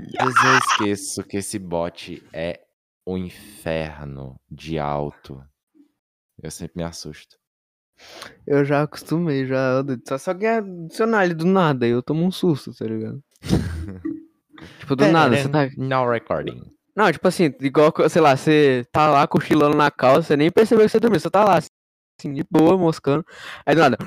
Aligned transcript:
vezes 0.00 0.44
eu 0.44 0.58
esqueço 0.58 1.24
que 1.24 1.36
esse 1.38 1.58
bot 1.58 2.22
é 2.32 2.60
o 3.04 3.16
inferno 3.16 4.40
de 4.50 4.78
alto. 4.78 5.42
Eu 6.42 6.50
sempre 6.50 6.78
me 6.78 6.84
assusto. 6.84 7.36
Eu 8.46 8.64
já 8.64 8.82
acostumei, 8.82 9.46
já. 9.46 9.84
Só, 10.06 10.18
só 10.18 10.34
que 10.34 10.44
ele 10.44 11.34
do 11.34 11.46
nada, 11.46 11.86
eu 11.86 12.02
tomo 12.02 12.24
um 12.24 12.30
susto, 12.30 12.74
tá 12.74 12.84
ligado? 12.84 13.22
tipo, 14.80 14.96
do 14.96 15.06
nada, 15.08 15.36
você 15.36 15.48
tá. 15.48 15.68
No 15.76 16.10
recording. 16.10 16.62
Não, 16.94 17.10
tipo 17.10 17.26
assim, 17.26 17.54
igual, 17.60 17.92
sei 18.08 18.20
lá, 18.20 18.36
você 18.36 18.84
tá 18.92 19.10
lá 19.10 19.26
cochilando 19.26 19.76
na 19.76 19.90
calça, 19.90 20.22
você 20.22 20.36
nem 20.36 20.50
percebeu 20.50 20.84
que 20.84 20.90
você 20.90 21.00
dormiu, 21.00 21.20
você 21.20 21.30
tá 21.30 21.44
lá, 21.44 21.58
assim, 21.58 22.32
de 22.34 22.44
boa, 22.50 22.76
moscando. 22.76 23.24
Aí 23.64 23.74
do 23.74 23.80
nada. 23.80 23.98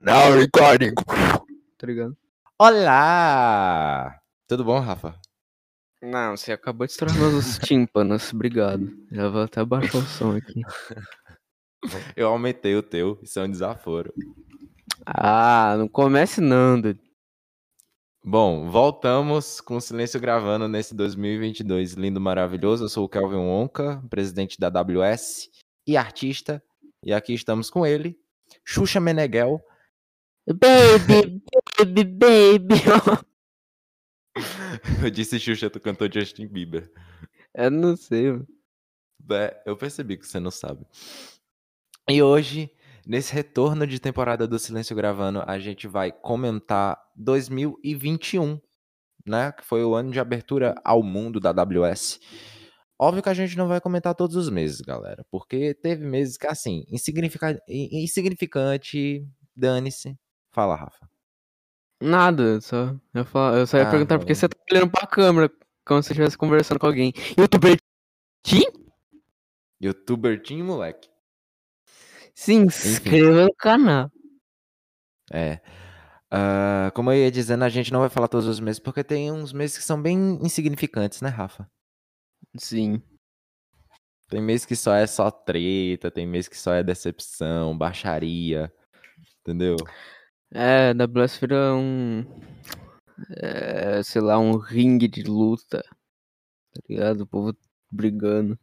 Now 0.00 0.32
recording. 0.32 0.94
Tá 1.78 1.88
ligado? 1.88 2.16
Olá! 2.60 4.21
Tudo 4.48 4.64
bom, 4.64 4.78
Rafa? 4.80 5.18
Não, 6.02 6.36
você 6.36 6.52
acabou 6.52 6.86
de 6.86 6.92
estourar 6.92 7.16
meus 7.16 7.58
tímpanos, 7.62 8.32
obrigado. 8.32 8.90
Já 9.10 9.28
vou 9.28 9.42
até 9.42 9.64
baixar 9.64 9.98
o 9.98 10.02
som 10.02 10.36
aqui. 10.36 10.60
Eu 12.16 12.28
aumentei 12.28 12.76
o 12.76 12.82
teu, 12.82 13.18
isso 13.22 13.38
é 13.40 13.44
um 13.44 13.50
desaforo. 13.50 14.12
Ah, 15.04 15.74
não 15.76 15.88
comece 15.88 16.40
não, 16.40 16.80
dude. 16.80 17.00
Bom, 18.24 18.70
voltamos 18.70 19.60
com 19.60 19.76
o 19.76 19.80
Silêncio 19.80 20.20
gravando 20.20 20.68
nesse 20.68 20.94
2022 20.94 21.94
lindo, 21.94 22.20
maravilhoso. 22.20 22.84
Eu 22.84 22.88
sou 22.88 23.04
o 23.04 23.08
Kelvin 23.08 23.36
Wonka, 23.36 24.00
presidente 24.08 24.60
da 24.60 24.68
AWS 24.68 25.50
e 25.86 25.96
artista. 25.96 26.62
E 27.04 27.12
aqui 27.12 27.34
estamos 27.34 27.68
com 27.68 27.84
ele, 27.84 28.16
Xuxa 28.64 29.00
Meneghel. 29.00 29.60
Baby, 30.46 31.42
baby, 31.76 32.04
baby. 32.04 32.82
eu 35.04 35.10
disse 35.10 35.38
Xuxa, 35.38 35.70
tu 35.70 35.80
cantou 35.80 36.10
Justin 36.12 36.46
Bieber. 36.46 36.90
Eu 37.54 37.70
não 37.70 37.96
sei, 37.96 38.32
mano. 38.32 38.46
É, 39.30 39.62
eu 39.66 39.76
percebi 39.76 40.16
que 40.16 40.26
você 40.26 40.40
não 40.40 40.50
sabe. 40.50 40.84
E 42.08 42.22
hoje 42.22 42.70
Nesse 43.04 43.34
retorno 43.34 43.84
de 43.84 43.98
temporada 43.98 44.46
do 44.46 44.58
Silêncio 44.60 44.94
Gravando, 44.94 45.42
a 45.44 45.58
gente 45.58 45.88
vai 45.88 46.12
comentar 46.12 46.96
2021, 47.16 48.60
né? 49.26 49.50
Que 49.50 49.64
foi 49.64 49.82
o 49.82 49.94
ano 49.94 50.12
de 50.12 50.20
abertura 50.20 50.76
ao 50.84 51.02
mundo 51.02 51.40
da 51.40 51.50
AWS. 51.50 52.20
Óbvio 52.96 53.22
que 53.22 53.28
a 53.28 53.34
gente 53.34 53.56
não 53.56 53.66
vai 53.66 53.80
comentar 53.80 54.14
todos 54.14 54.36
os 54.36 54.48
meses, 54.48 54.80
galera, 54.80 55.26
porque 55.32 55.74
teve 55.74 56.06
meses 56.06 56.36
que, 56.36 56.46
assim, 56.46 56.84
insignifica... 56.88 57.60
insignificante, 57.68 59.26
dane-se. 59.56 60.16
Fala, 60.52 60.76
Rafa. 60.76 61.11
Nada, 62.02 62.60
só, 62.60 62.96
eu, 63.14 63.24
falo, 63.24 63.58
eu 63.58 63.66
só 63.66 63.76
ia 63.76 63.86
ah, 63.86 63.90
perguntar 63.90 64.18
porque 64.18 64.34
você 64.34 64.48
tá 64.48 64.56
olhando 64.72 64.90
pra 64.90 65.06
câmera, 65.06 65.48
como 65.86 66.02
se 66.02 66.08
você 66.08 66.12
estivesse 66.14 66.36
conversando 66.36 66.80
com 66.80 66.86
alguém. 66.86 67.12
Youtuber 67.38 67.78
Tim? 68.42 68.64
Youtuber 69.80 70.42
Tim, 70.42 70.62
moleque. 70.62 71.08
Se 72.34 72.54
inscreva 72.54 73.44
no 73.44 73.54
canal. 73.54 74.10
É. 75.32 75.60
Uh, 76.32 76.90
como 76.92 77.12
eu 77.12 77.18
ia 77.18 77.30
dizendo, 77.30 77.62
a 77.62 77.68
gente 77.68 77.92
não 77.92 78.00
vai 78.00 78.08
falar 78.08 78.26
todos 78.26 78.48
os 78.48 78.58
meses, 78.58 78.80
porque 78.80 79.04
tem 79.04 79.30
uns 79.30 79.52
meses 79.52 79.78
que 79.78 79.84
são 79.84 80.00
bem 80.02 80.40
insignificantes, 80.42 81.20
né, 81.20 81.28
Rafa? 81.28 81.70
Sim. 82.56 83.00
Tem 84.28 84.42
mês 84.42 84.64
que 84.64 84.74
só 84.74 84.92
é 84.94 85.06
só 85.06 85.30
treta, 85.30 86.10
tem 86.10 86.26
mês 86.26 86.48
que 86.48 86.58
só 86.58 86.72
é 86.72 86.82
decepção, 86.82 87.78
baixaria, 87.78 88.72
entendeu? 89.40 89.76
É, 90.54 90.92
WS 90.92 91.38
vira 91.38 91.74
um. 91.74 92.24
É, 93.38 94.02
sei 94.02 94.20
lá, 94.20 94.38
um 94.38 94.56
ringue 94.56 95.08
de 95.08 95.22
luta. 95.22 95.82
Tá 96.74 96.80
ligado? 96.88 97.22
O 97.22 97.26
povo 97.26 97.56
brigando. 97.90 98.58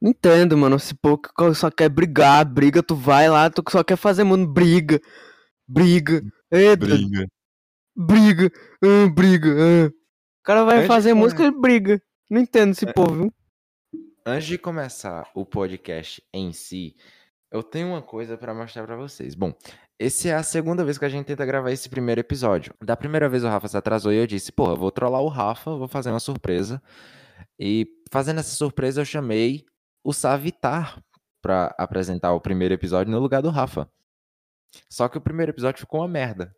Não 0.00 0.10
entendo, 0.10 0.56
mano. 0.56 0.76
Esse 0.76 0.94
pouco 0.94 1.30
só 1.54 1.70
quer 1.70 1.88
brigar, 1.88 2.44
briga, 2.44 2.82
tu 2.82 2.94
vai 2.94 3.28
lá, 3.28 3.48
tu 3.48 3.62
só 3.70 3.84
quer 3.84 3.96
fazer, 3.96 4.24
mano, 4.24 4.46
briga. 4.46 5.00
Briga. 5.68 6.22
Eita. 6.50 6.86
Briga. 6.86 7.26
Briga. 7.94 8.50
Ah, 8.82 9.08
briga. 9.14 9.48
Ah. 9.48 9.88
O 9.88 10.42
cara 10.44 10.64
vai 10.64 10.86
fazer 10.86 11.14
música 11.14 11.44
e 11.44 11.50
briga. 11.50 12.02
Não 12.28 12.40
entendo 12.40 12.72
esse 12.72 12.88
é. 12.88 12.92
povo, 12.92 13.14
viu? 13.14 13.32
Antes 14.26 14.48
de 14.48 14.58
começar 14.58 15.30
o 15.34 15.44
podcast 15.44 16.22
em 16.32 16.52
si, 16.52 16.96
eu 17.50 17.62
tenho 17.62 17.88
uma 17.88 18.02
coisa 18.02 18.36
para 18.36 18.54
mostrar 18.54 18.84
para 18.84 18.96
vocês. 18.96 19.34
Bom, 19.34 19.54
esse 19.98 20.28
é 20.28 20.34
a 20.34 20.42
segunda 20.42 20.84
vez 20.84 20.98
que 20.98 21.04
a 21.04 21.08
gente 21.08 21.26
tenta 21.26 21.46
gravar 21.46 21.70
esse 21.70 21.88
primeiro 21.88 22.20
episódio. 22.20 22.74
Da 22.82 22.96
primeira 22.96 23.28
vez 23.28 23.44
o 23.44 23.48
Rafa 23.48 23.68
se 23.68 23.76
atrasou 23.76 24.12
e 24.12 24.16
eu 24.16 24.26
disse, 24.26 24.50
porra, 24.50 24.74
vou 24.74 24.90
trollar 24.90 25.22
o 25.22 25.28
Rafa, 25.28 25.76
vou 25.76 25.88
fazer 25.88 26.10
uma 26.10 26.20
surpresa. 26.20 26.82
E 27.58 27.86
fazendo 28.10 28.40
essa 28.40 28.54
surpresa 28.54 29.00
eu 29.00 29.04
chamei 29.04 29.64
o 30.02 30.12
Savitar 30.12 31.02
para 31.40 31.74
apresentar 31.78 32.32
o 32.32 32.40
primeiro 32.40 32.74
episódio 32.74 33.12
no 33.12 33.20
lugar 33.20 33.42
do 33.42 33.50
Rafa. 33.50 33.88
Só 34.88 35.08
que 35.08 35.18
o 35.18 35.20
primeiro 35.20 35.52
episódio 35.52 35.80
ficou 35.80 36.00
uma 36.00 36.08
merda. 36.08 36.54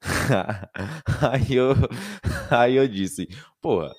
aí, 1.30 1.54
eu, 1.54 1.74
aí 2.50 2.76
eu 2.76 2.88
disse, 2.88 3.28
porra, 3.60 3.92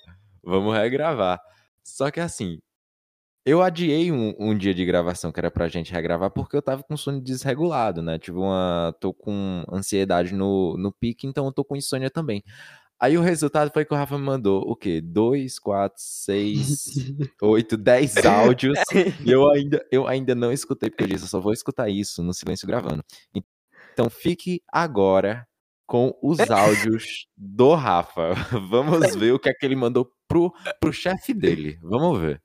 vamos 0.43 0.75
regravar. 0.75 1.39
Só 1.83 2.11
que 2.11 2.19
assim, 2.19 2.59
eu 3.45 3.61
adiei 3.61 4.11
um, 4.11 4.33
um, 4.39 4.57
dia 4.57 4.73
de 4.73 4.85
gravação 4.85 5.31
que 5.31 5.39
era 5.39 5.51
pra 5.51 5.67
gente 5.67 5.91
regravar 5.91 6.31
porque 6.31 6.55
eu 6.55 6.61
tava 6.61 6.83
com 6.83 6.95
sono 6.95 7.21
desregulado, 7.21 8.01
né? 8.01 8.17
Tive 8.17 8.37
uma. 8.37 8.95
tô 8.99 9.13
com 9.13 9.63
ansiedade 9.71 10.33
no, 10.33 10.77
no 10.77 10.91
pique, 10.91 11.27
então 11.27 11.45
eu 11.45 11.51
tô 11.51 11.63
com 11.63 11.75
insônia 11.75 12.09
também. 12.09 12.43
Aí 12.99 13.17
o 13.17 13.21
resultado 13.21 13.69
foi 13.73 13.83
que 13.83 13.93
o 13.93 13.97
Rafa 13.97 14.17
me 14.17 14.23
mandou 14.23 14.61
o 14.61 14.77
quê? 14.77 15.01
Dois, 15.01 15.59
quatro, 15.59 16.01
seis, 16.01 16.85
oito, 17.41 17.75
dez 17.75 18.15
áudios. 18.25 18.79
e 19.25 19.29
eu 19.29 19.49
ainda, 19.51 19.85
eu 19.91 20.07
ainda 20.07 20.33
não 20.33 20.53
escutei, 20.53 20.89
porque 20.89 21.03
eu 21.03 21.07
disse, 21.07 21.25
eu 21.25 21.27
só 21.29 21.41
vou 21.41 21.51
escutar 21.51 21.89
isso 21.89 22.23
no 22.23 22.33
silêncio 22.33 22.65
gravando. 22.65 23.03
Então 23.91 24.09
fique 24.09 24.61
agora 24.71 25.45
com 25.85 26.17
os 26.23 26.39
áudios 26.49 27.27
do 27.35 27.75
Rafa. 27.75 28.35
Vamos 28.69 29.13
ver 29.17 29.33
o 29.33 29.39
que 29.39 29.49
é 29.49 29.53
que 29.53 29.65
ele 29.65 29.75
mandou 29.75 30.09
pro, 30.25 30.53
pro 30.79 30.93
chefe 30.93 31.33
dele. 31.33 31.77
Vamos 31.81 32.21
ver. 32.21 32.41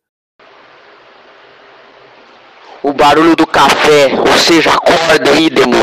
O 2.80 2.92
barulho 2.92 3.34
do 3.34 3.46
café, 3.46 4.06
ou 4.18 4.38
seja, 4.38 4.70
acorda 4.70 5.32
aí, 5.32 5.50
demônio. 5.50 5.82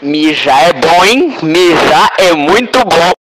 Mijar 0.00 0.68
é 0.68 0.72
bom, 0.72 1.04
hein? 1.04 1.38
Mijar 1.42 2.10
é 2.18 2.32
muito 2.32 2.78
bom. 2.84 3.21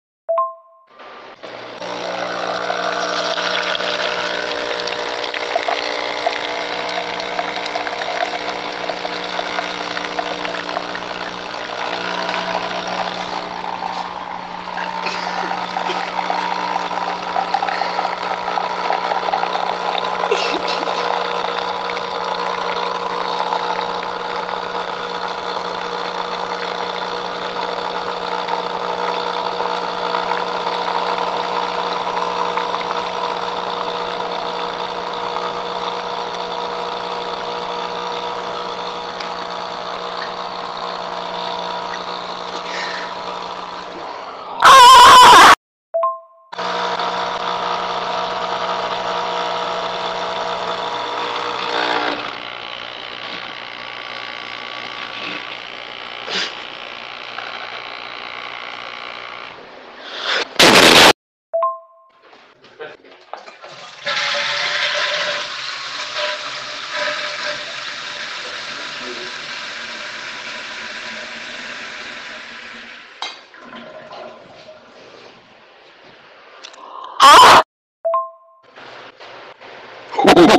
Dos, 80.47 80.49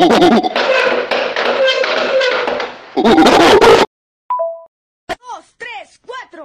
tres, 5.56 5.98
cuatro. 6.06 6.44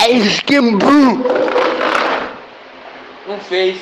É 0.00 0.10
esquimbu. 0.12 1.24
Não 3.26 3.38
fez. 3.40 3.78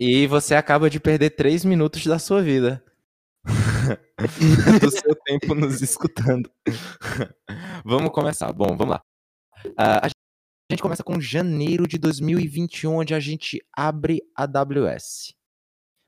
E 0.00 0.16
você 0.28 0.54
acaba 0.54 0.88
de 0.88 1.00
perder 1.00 1.30
três 1.30 1.64
minutos 1.64 2.04
da 2.06 2.18
sua 2.18 2.42
vida. 2.42 2.84
do 4.82 4.90
seu 4.90 5.14
tempo 5.24 5.54
nos 5.54 5.80
escutando. 5.80 6.50
vamos 7.84 8.10
começar. 8.10 8.52
Bom, 8.52 8.76
vamos 8.76 8.90
lá. 8.90 9.02
Ah, 9.76 10.06
a 10.06 10.08
gente 10.70 10.82
começa 10.82 11.02
com 11.02 11.20
janeiro 11.20 11.88
de 11.88 11.98
2021, 11.98 12.94
onde 12.94 13.14
a 13.14 13.20
gente 13.20 13.64
abre 13.74 14.20
a 14.36 14.42
AWS. 14.44 15.34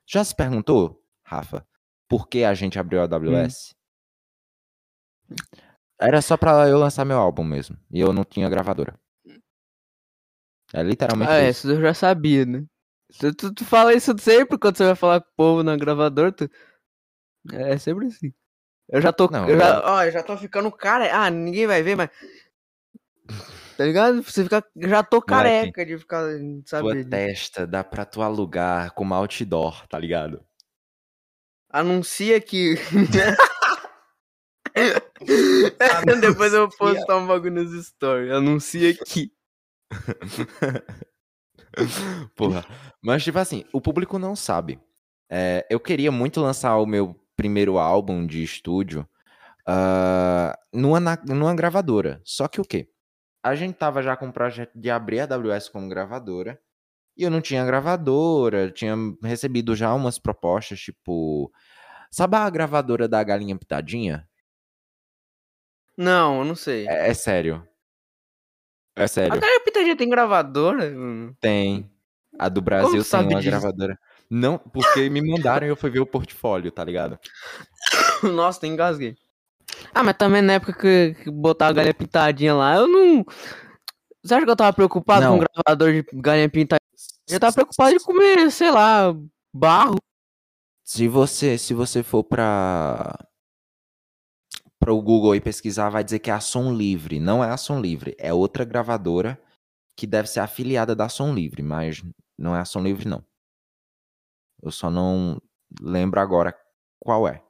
Já 0.07 0.23
se 0.23 0.35
perguntou, 0.35 1.03
Rafa, 1.25 1.67
por 2.09 2.29
que 2.29 2.45
a 2.45 2.53
gente 2.55 2.79
abriu 2.79 3.01
a 3.01 3.05
AWS? 3.05 3.75
Era 6.01 6.21
só 6.21 6.37
pra 6.37 6.69
eu 6.69 6.79
lançar 6.79 7.05
meu 7.05 7.19
álbum 7.19 7.45
mesmo. 7.45 7.79
E 7.91 8.01
eu 8.01 8.13
não 8.13 8.25
tinha 8.25 8.49
gravadora. 8.49 8.99
É 10.73 10.83
literalmente 10.83 11.31
Ah, 11.31 11.49
isso. 11.49 11.67
isso 11.67 11.77
eu 11.77 11.81
já 11.81 11.95
sabia, 11.95 12.45
né? 12.45 12.65
Tu, 13.19 13.35
tu, 13.35 13.55
tu 13.55 13.65
fala 13.65 13.95
isso 13.95 14.15
sempre 14.19 14.59
quando 14.59 14.77
você 14.77 14.85
vai 14.85 14.95
falar 14.95 15.21
com 15.21 15.29
o 15.29 15.35
povo 15.37 15.63
na 15.63 15.77
gravador, 15.77 16.33
tu... 16.33 16.49
É 17.53 17.79
sempre 17.79 18.07
assim. 18.07 18.33
Eu 18.89 19.01
já 19.01 19.13
tô. 19.13 19.29
Não, 19.29 19.49
eu, 19.49 19.57
já, 19.59 19.83
ó, 19.85 20.05
eu 20.05 20.11
já 20.11 20.23
tô 20.23 20.37
ficando 20.37 20.71
cara. 20.71 21.09
Ah, 21.15 21.31
ninguém 21.31 21.67
vai 21.67 21.83
ver, 21.83 21.97
mas. 21.97 22.11
Tá 23.77 23.87
ligado? 23.87 24.23
Você 24.23 24.43
fica. 24.45 24.63
Já 24.77 25.03
tô 25.03 25.23
careca 25.23 25.87
de 25.87 25.97
ficar. 25.97 26.27
Tua 26.27 26.63
Sabe? 26.67 27.03
testa 27.07 27.67
dá 27.67 27.83
pra 27.83 28.05
tu 28.05 28.21
alugar 28.21 28.93
como 28.93 29.15
outdoor, 29.15 29.87
tá 29.87 29.99
ligado? 29.99 30.45
Anuncia 31.71 32.39
que. 32.43 32.75
Depois 36.21 36.53
eu 36.53 36.69
vou 36.69 36.77
postar 36.77 37.17
um 37.17 37.27
bagulho 37.27 37.65
nos 37.65 37.87
stories. 37.87 38.31
Anuncia 38.31 38.95
que. 38.95 39.33
Porra. 42.37 42.65
Mas, 43.03 43.23
tipo 43.23 43.39
assim, 43.39 43.65
o 43.73 43.81
público 43.81 44.19
não 44.19 44.35
sabe. 44.35 44.81
É, 45.31 45.67
eu 45.71 45.79
queria 45.79 46.11
muito 46.11 46.41
lançar 46.41 46.77
o 46.79 46.87
meu 46.87 47.15
primeiro 47.37 47.79
álbum 47.79 48.27
de 48.27 48.43
estúdio 48.43 49.09
ah, 49.67 50.59
numa, 50.73 51.01
numa 51.27 51.55
gravadora. 51.55 52.21
Só 52.25 52.49
que 52.49 52.61
o 52.61 52.65
quê? 52.65 52.89
A 53.43 53.55
gente 53.55 53.75
tava 53.75 54.03
já 54.03 54.17
com 54.17 54.29
o 54.29 54.33
projeto 54.33 54.73
de 54.75 54.91
abrir 54.91 55.21
a 55.21 55.25
AWS 55.25 55.69
como 55.69 55.89
gravadora. 55.89 56.61
E 57.17 57.23
eu 57.23 57.31
não 57.31 57.41
tinha 57.41 57.65
gravadora. 57.65 58.71
Tinha 58.71 58.95
recebido 59.23 59.75
já 59.75 59.95
umas 59.95 60.19
propostas, 60.19 60.81
tipo. 60.81 61.53
Sabe 62.11 62.37
a 62.37 62.51
gravadora 62.51 63.07
da 63.07 63.23
Galinha 63.23 63.57
Pitadinha? 63.57 64.29
Não, 65.97 66.41
eu 66.41 66.45
não 66.45 66.57
sei. 66.57 66.89
É, 66.89 67.11
é 67.11 67.15
sério. 67.15 67.67
É 68.97 69.07
sério. 69.07 69.33
A 69.35 69.97
tem 69.97 70.09
gravadora? 70.09 70.85
Hum. 70.87 71.35
Tem. 71.41 71.91
A 72.39 72.49
do 72.49 72.61
Brasil 72.61 73.05
tem 73.05 73.21
uma 73.21 73.41
disso? 73.41 73.51
gravadora. 73.51 73.99
Não, 74.29 74.59
porque 74.59 75.11
me 75.11 75.21
mandaram 75.21 75.67
e 75.67 75.71
eu 75.71 75.77
fui 75.77 75.91
ver 75.91 76.01
o 76.01 76.07
portfólio, 76.07 76.71
tá 76.71 76.85
ligado? 76.85 77.19
Nossa, 78.23 78.61
tem 78.61 78.73
engasguei. 78.73 79.17
Ah, 79.93 80.03
mas 80.03 80.17
também 80.17 80.43
na 80.43 80.55
época 80.55 80.73
que, 80.73 81.15
que 81.23 81.31
botar 81.31 81.69
a 81.69 81.73
galinha 81.73 81.95
pintadinha 81.95 82.55
lá, 82.55 82.77
eu 82.77 82.87
não. 82.87 83.25
Você 84.23 84.35
acha 84.35 84.45
que 84.45 84.51
eu 84.51 84.57
tava 84.57 84.73
preocupado 84.73 85.25
Não. 85.25 85.39
com 85.39 85.45
o 85.45 85.47
gravador 85.49 85.93
de 85.93 86.05
galinha 86.15 86.49
pintadinha? 86.49 86.81
Eu 87.29 87.41
tava 87.41 87.53
preocupado 87.53 87.97
de 87.97 88.05
comer, 88.05 88.51
sei 88.51 88.71
lá, 88.71 89.15
barro. 89.53 89.97
Se 90.85 91.09
você, 91.09 91.57
se 91.57 91.73
você 91.73 92.03
for 92.03 92.25
pra 92.25 93.15
para 94.81 94.93
o 94.95 95.03
Google 95.03 95.37
e 95.37 95.41
pesquisar, 95.41 95.91
vai 95.91 96.03
dizer 96.03 96.19
que 96.21 96.31
é 96.31 96.35
a 96.35 96.41
Som 96.41 96.73
Livre. 96.73 97.21
Não 97.21 97.45
é 97.45 97.51
a 97.51 97.57
Som 97.59 97.81
Livre, 97.81 98.17
é 98.19 98.33
outra 98.33 98.65
gravadora 98.65 99.39
que 99.95 100.07
deve 100.07 100.29
ser 100.29 100.41
afiliada 100.41 100.97
da 100.97 101.09
Som 101.09 101.35
Livre, 101.35 101.63
mas 101.63 102.03
não 102.39 102.57
é 102.57 102.61
a 102.61 102.65
Som 102.65 102.81
Livre 102.81 103.07
não. 103.07 103.23
Eu 104.63 104.71
só 104.71 104.91
não 104.91 105.41
lembro 105.81 106.19
agora 106.21 106.55
qual 106.99 107.29
é. 107.29 107.43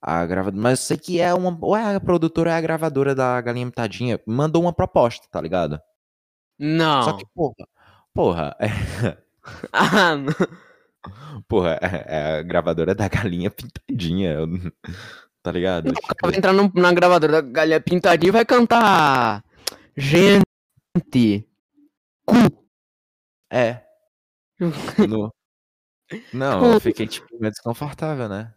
A 0.00 0.26
gravadora, 0.26 0.62
mas 0.62 0.80
eu 0.80 0.86
sei 0.86 0.96
que 0.96 1.20
é 1.20 1.32
uma, 1.32 1.56
ou 1.60 1.76
é 1.76 1.94
a 1.94 2.00
produtora 2.00 2.50
ou 2.50 2.54
é 2.54 2.58
a 2.58 2.60
gravadora 2.60 3.14
da 3.14 3.40
Galinha 3.40 3.66
Mitadinha, 3.66 4.20
mandou 4.26 4.62
uma 4.62 4.72
proposta, 4.72 5.26
tá 5.30 5.40
ligado? 5.40 5.80
Não. 6.58 7.02
Só 7.02 7.12
que, 7.14 7.24
porra, 7.34 7.68
porra, 8.12 8.56
é, 8.60 8.68
Ah, 9.72 10.16
não. 10.16 10.32
porra, 11.48 11.78
é, 11.82 12.04
é 12.06 12.38
a 12.38 12.42
gravadora 12.42 12.94
da 12.94 13.08
Galinha 13.08 13.50
Pintadinha, 13.50 14.32
eu 14.32 14.46
tá 15.42 15.50
ligado? 15.52 15.88
O 15.90 15.92
cara 15.92 16.30
vai 16.30 16.36
entrar 16.36 16.52
no- 16.52 16.72
na 16.74 16.92
gravadora 16.92 17.40
da 17.42 17.48
galinha 17.48 17.80
pintadinha 17.80 18.28
e 18.28 18.32
vai 18.32 18.44
cantar. 18.44 19.44
Gente. 19.96 21.48
Cu. 22.24 22.34
É. 23.50 23.82
No- 25.08 25.32
Não, 26.32 26.72
eu 26.74 26.80
fiquei 26.80 27.06
tipo 27.06 27.26
meio 27.38 27.52
desconfortável, 27.52 28.28
né? 28.28 28.52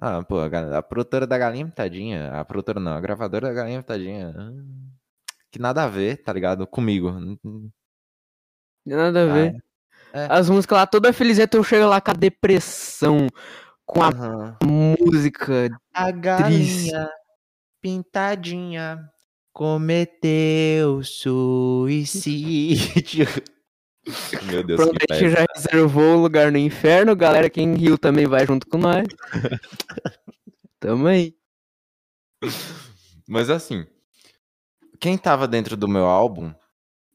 Ah, 0.00 0.22
pô, 0.22 0.38
a, 0.40 0.78
a 0.78 0.82
produtora 0.82 1.26
da 1.26 1.36
Galinha 1.36 1.66
Pitadinha, 1.66 2.32
a 2.32 2.44
produtora 2.44 2.80
não, 2.80 2.92
a 2.92 3.00
gravadora 3.00 3.48
da 3.48 3.52
Galinha 3.54 3.80
Pitadinha. 3.82 4.28
hum, 4.36 4.88
Que 5.50 5.58
nada 5.58 5.84
a 5.84 5.88
ver, 5.88 6.22
tá 6.22 6.32
ligado? 6.32 6.66
Comigo. 6.66 7.10
Hum, 7.10 7.36
hum, 7.44 7.70
nada 8.86 9.22
a 9.24 9.32
ver. 9.34 9.56
é. 10.12 10.26
As 10.30 10.48
músicas 10.48 10.76
lá 10.78 10.86
toda 10.86 11.12
felizeta, 11.12 11.56
eu 11.56 11.64
chego 11.64 11.86
lá 11.86 12.00
com 12.00 12.10
a 12.10 12.14
depressão. 12.14 13.26
Com 13.86 14.02
a 14.02 14.08
aham. 14.08 14.56
música. 14.62 15.68
A 15.92 16.10
galinha 16.10 17.08
pintadinha 17.80 18.98
cometeu 19.52 21.02
suicídio. 21.04 23.26
Meu 24.44 24.62
Deus, 24.62 24.82
Pronto, 24.82 24.98
que 24.98 25.12
a 25.12 25.16
gente 25.16 25.30
já 25.30 25.46
reservou 25.54 26.16
o 26.16 26.22
lugar 26.22 26.52
no 26.52 26.58
inferno. 26.58 27.16
Galera, 27.16 27.48
quem 27.48 27.74
riu 27.74 27.96
também 27.96 28.26
vai 28.26 28.46
junto 28.46 28.66
com 28.66 28.76
nós. 28.76 29.06
Tamo 30.80 31.06
aí. 31.06 31.34
Mas 33.26 33.48
assim, 33.48 33.86
quem 35.00 35.16
tava 35.16 35.48
dentro 35.48 35.76
do 35.76 35.88
meu 35.88 36.04
álbum 36.04 36.52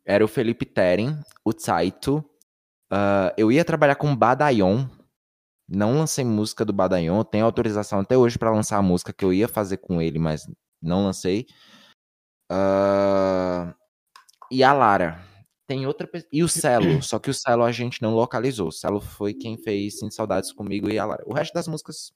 era 0.04 0.26
o 0.26 0.28
Felipe 0.28 0.66
Teren, 0.66 1.20
o 1.46 1.54
Taito. 1.54 2.26
ah, 2.90 3.32
eu 3.38 3.52
ia 3.52 3.64
trabalhar 3.64 3.96
com 3.96 4.12
o 4.12 4.16
Badayon. 4.16 4.88
Não 5.72 5.94
lancei 5.98 6.26
música 6.26 6.66
do 6.66 6.74
Badayon. 6.74 7.24
Tenho 7.24 7.46
autorização 7.46 8.00
até 8.00 8.18
hoje 8.18 8.40
pra 8.40 8.52
lançar 8.52 8.78
a 8.78 8.82
música 8.82 9.14
que 9.14 9.24
eu 9.24 9.32
ia 9.32 9.48
fazer 9.48 9.78
com 9.78 10.02
ele, 10.02 10.18
mas 10.18 10.50
não 10.82 11.04
lancei. 11.06 11.46
Ah, 12.52 13.76
e 14.52 14.64
a 14.64 14.74
Lara. 14.74 15.24
Tem 15.68 15.86
outra 15.86 16.08
pe- 16.08 16.28
E 16.32 16.44
o 16.44 16.48
Celo. 16.50 17.02
só 17.04 17.20
que 17.20 17.30
o 17.30 17.34
Celo 17.34 17.64
a 17.64 17.72
gente 17.72 18.02
não 18.02 18.16
localizou. 18.16 18.70
O 18.70 18.72
Celo 18.72 19.00
foi 19.00 19.36
quem 19.36 19.56
fez 19.58 20.00
Sinto 20.00 20.16
Saudades 20.16 20.52
comigo 20.52 20.90
e 20.90 20.98
a 20.98 21.06
Lara. 21.06 21.24
O 21.28 21.34
resto 21.34 21.54
das 21.54 21.68
músicas 21.68 22.12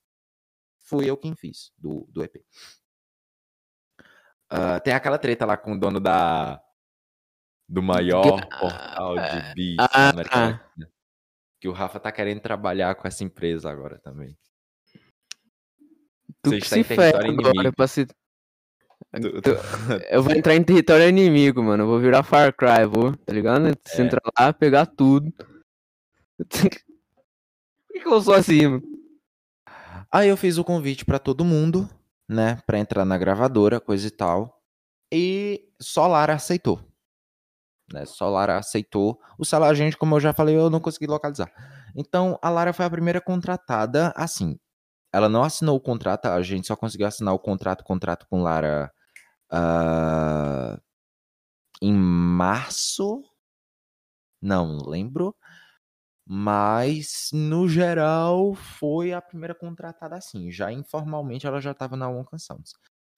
fui 0.86 1.07
eu 1.10 1.15
quem 1.15 1.36
fiz 1.36 1.72
do, 1.77 2.07
do 2.10 2.24
EP. 2.24 2.43
Ah, 4.50 4.79
tem 4.79 4.93
aquela 4.93 5.17
treta 5.19 5.45
lá 5.45 5.55
com 5.57 5.74
o 5.74 5.79
dono 5.79 6.00
da 6.00 6.60
do 7.69 7.81
maior 7.81 8.24
portal 8.60 9.15
de 9.55 9.75
da 9.75 9.86
Ah, 9.91 10.12
Latina. 10.15 10.72
Que 11.63 11.70
o 11.70 11.72
Rafa 11.72 11.98
tá 11.98 12.12
querendo 12.12 12.41
trabalhar 12.41 12.93
com 12.93 13.08
essa 13.08 13.24
empresa 13.24 13.72
agora 13.72 13.98
também. 13.98 14.38
Tu 16.41 16.50
Você 16.50 16.58
que 16.58 16.63
está 16.65 16.75
se 16.75 16.82
em 16.82 16.84
território 16.84 17.32
inimigo. 17.32 17.88
se... 17.88 18.05
Tu- 18.05 19.41
Tu- 19.41 19.50
Eu 20.12 20.22
vou 20.22 20.34
entrar 20.34 20.55
em 20.55 20.62
território 20.62 21.08
inimigo, 21.08 21.63
mano. 21.63 21.84
Eu 21.84 21.88
vou 21.88 22.01
virar 22.01 22.22
Far 22.22 22.53
Cry, 22.53 22.86
vou, 22.86 23.15
tá 23.15 23.32
ligado? 23.32 23.63
Você 23.88 24.01
É. 24.01 24.05
entra 24.05 24.20
lá, 24.38 24.51
pegar 24.51 24.86
tudo. 24.88 25.32
Por 26.38 26.70
que, 27.93 28.00
que 28.01 28.08
eu 28.10 28.22
sou 28.22 28.34
assim, 28.34 28.67
mano? 28.67 28.84
Aí 30.12 30.27
eu 30.27 30.36
fiz 30.36 30.58
o 30.58 30.65
convite 30.65 31.05
pra 31.05 31.17
todo 31.17 31.46
mundo, 31.46 31.89
né, 32.27 32.62
pra 32.65 32.77
entrar 32.77 33.05
na 33.05 33.17
gravadora, 33.17 33.79
coisa 33.79 34.05
e 34.05 34.12
tal. 34.12 34.62
E 35.13 35.72
só 35.82 36.08
Lara 36.08 36.34
aceitou. 36.34 36.86
Né, 37.93 38.07
só 38.07 38.27
Lara 38.27 38.57
aceitou. 38.57 39.19
O 39.38 39.45
salário, 39.45 39.75
gente, 39.75 39.95
como 39.95 40.15
eu 40.15 40.19
já 40.19 40.33
falei, 40.33 40.57
eu 40.57 40.67
não 40.67 40.79
consegui 40.79 41.05
localizar. 41.05 41.47
Então, 41.95 42.39
a 42.41 42.50
Lara 42.50 42.73
foi 42.73 42.85
a 42.85 42.89
primeira 42.89 43.21
contratada, 43.21 44.12
assim. 44.15 44.57
Ela 45.13 45.29
não 45.29 45.43
assinou 45.43 45.75
o 45.77 45.79
contrato, 45.79 46.25
a 46.25 46.41
gente 46.41 46.65
só 46.65 46.75
conseguiu 46.75 47.05
assinar 47.05 47.35
o 47.35 47.39
contrato, 47.39 47.83
contrato 47.83 48.25
com 48.27 48.41
Lara 48.41 48.91
ah, 49.51 50.79
em 51.79 51.93
março. 51.93 53.23
Não 54.41 54.79
lembro. 54.79 55.35
Mas, 56.25 57.29
no 57.31 57.67
geral, 57.67 58.55
foi 58.55 59.13
a 59.13 59.21
primeira 59.21 59.53
contratada 59.53 60.15
assim. 60.15 60.51
Já 60.51 60.71
informalmente 60.71 61.45
ela 61.45 61.62
já 61.62 61.71
estava 61.71 61.95
na 61.95 62.09
Wonka 62.09 62.39
Sounds. 62.39 62.73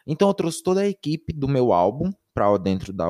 Então 0.06 0.28
eu 0.28 0.34
trouxe 0.34 0.62
toda 0.62 0.82
a 0.82 0.88
equipe 0.88 1.32
do 1.32 1.48
meu 1.48 1.72
álbum 1.72 2.12
para 2.34 2.58
dentro 2.58 2.92
da 2.92 3.10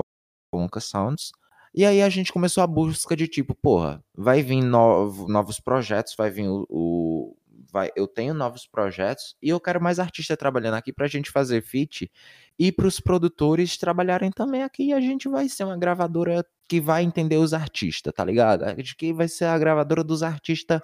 Wonka 0.54 0.80
Sounds. 0.80 1.32
E 1.78 1.86
aí 1.86 2.02
a 2.02 2.08
gente 2.08 2.32
começou 2.32 2.64
a 2.64 2.68
busca 2.68 3.16
de 3.18 3.28
tipo, 3.28 3.54
porra, 3.54 4.02
vai 4.16 4.42
vir 4.42 4.62
novo, 4.64 5.28
novos 5.28 5.60
projetos, 5.60 6.16
vai 6.18 6.30
vir 6.32 6.48
o, 6.48 6.66
o- 6.70 7.38
vai, 7.70 7.90
eu 7.98 8.08
tenho 8.08 8.34
novos 8.34 8.66
projetos 8.66 9.36
e 9.42 9.50
eu 9.50 9.60
quero 9.60 9.82
mais 9.82 10.00
artista 10.00 10.38
trabalhando 10.38 10.76
aqui 10.76 10.94
pra 10.94 11.08
gente 11.08 11.30
fazer 11.30 11.62
feat 11.62 12.10
e 12.58 12.72
pros 12.72 13.02
produtores 13.02 13.78
trabalharem 13.78 14.32
também 14.32 14.64
aqui 14.64 14.86
e 14.86 14.94
a 14.94 15.02
gente 15.02 15.28
vai 15.28 15.50
ser 15.50 15.66
uma 15.66 15.78
gravadora 15.78 16.46
que 16.70 16.80
vai 16.80 17.04
entender 17.04 17.36
os 17.38 17.54
artistas, 17.54 18.14
tá 18.14 18.24
ligado? 18.24 18.64
A 18.64 18.74
gente 18.74 18.96
que 18.96 19.12
vai 19.12 19.28
ser 19.28 19.44
a 19.46 19.58
gravadora 19.58 20.04
dos 20.06 20.24
artistas 20.24 20.80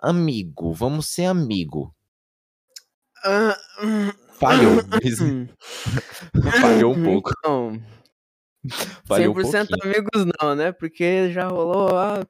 amigo, 0.00 0.72
vamos 0.72 1.06
ser 1.06 1.26
amigo. 1.26 1.94
Hum, 3.82 4.10
Falhou, 4.40 4.72
hum. 5.22 5.46
falhou 6.60 6.94
um 6.94 7.04
pouco, 7.04 7.30
Não, 7.44 7.80
um 8.64 9.14
100% 9.14 9.68
pouquinho. 9.68 9.78
amigos 9.84 10.26
não, 10.40 10.54
né? 10.54 10.72
Porque 10.72 11.32
já 11.32 11.48
rolou 11.48 11.96
ah, 11.96 12.26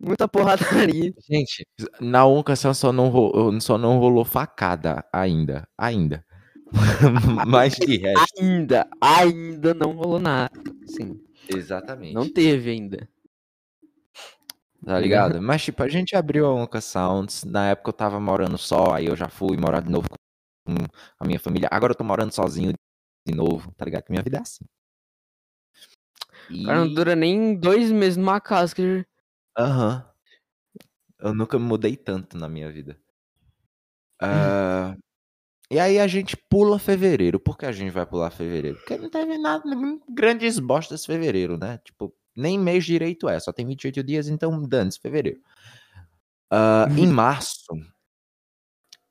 muita 0.00 0.26
porradaria. 0.26 1.12
Gente, 1.28 1.66
na 2.00 2.24
Oncação 2.26 2.72
só 2.72 2.92
não, 2.92 3.08
ro- 3.08 3.60
só 3.60 3.76
não 3.76 3.98
rolou 3.98 4.24
facada 4.24 5.04
ainda. 5.12 5.68
Ainda. 5.76 6.24
Mas 7.46 7.74
de 7.76 7.96
resto. 7.96 8.42
Ainda, 8.42 8.88
ainda 9.00 9.74
não 9.74 9.92
rolou 9.92 10.18
nada. 10.18 10.50
Sim, 10.86 11.20
Exatamente. 11.48 12.14
não 12.14 12.28
teve 12.28 12.70
ainda. 12.70 13.08
Tá 14.84 14.98
ligado? 14.98 15.42
Mas, 15.42 15.64
tipo, 15.64 15.82
a 15.82 15.88
gente 15.88 16.14
abriu 16.14 16.46
a 16.46 16.54
Onca 16.54 16.80
Sounds. 16.80 17.44
Na 17.44 17.70
época 17.70 17.88
eu 17.90 17.92
tava 17.92 18.20
morando 18.20 18.56
só, 18.56 18.94
aí 18.94 19.06
eu 19.06 19.16
já 19.16 19.28
fui 19.28 19.56
morar 19.56 19.80
de 19.80 19.90
novo 19.90 20.08
com 20.64 20.74
a 21.18 21.26
minha 21.26 21.38
família. 21.40 21.68
Agora 21.70 21.92
eu 21.92 21.96
tô 21.96 22.04
morando 22.04 22.32
sozinho 22.32 22.72
de 23.26 23.34
novo, 23.34 23.72
tá 23.76 23.84
ligado? 23.84 24.04
Que 24.04 24.12
minha 24.12 24.22
vida 24.22 24.38
é 24.38 24.40
assim. 24.40 24.64
E... 26.50 26.62
O 26.62 26.66
cara 26.66 26.80
não 26.80 26.94
dura 26.94 27.14
nem 27.14 27.54
dois 27.54 27.90
meses 27.90 28.16
numa 28.16 28.40
casa 28.40 28.74
que 28.74 29.04
Aham. 29.58 30.04
Eu 31.18 31.34
nunca 31.34 31.58
me 31.58 31.64
mudei 31.64 31.96
tanto 31.96 32.38
na 32.38 32.48
minha 32.48 32.70
vida. 32.70 32.96
Ah, 34.20 34.96
E 35.70 35.78
aí 35.78 35.98
a 35.98 36.06
gente 36.06 36.36
pula 36.36 36.78
fevereiro. 36.78 37.40
Por 37.40 37.58
que 37.58 37.66
a 37.66 37.72
gente 37.72 37.90
vai 37.90 38.06
pular 38.06 38.30
fevereiro? 38.30 38.78
Porque 38.78 38.96
não 38.96 39.10
teve 39.10 39.36
nada, 39.36 39.64
grandes 40.08 40.58
bostas 40.58 41.04
fevereiro, 41.04 41.58
né? 41.58 41.78
Tipo, 41.78 42.14
nem 42.36 42.58
mês 42.58 42.84
direito 42.84 43.28
é, 43.28 43.38
só 43.40 43.52
tem 43.52 43.66
28 43.66 44.02
dias, 44.02 44.28
então 44.28 44.62
dane-se 44.62 45.00
fevereiro. 45.00 45.40
Ah, 46.50 46.86
em 46.96 47.06
março, 47.06 47.66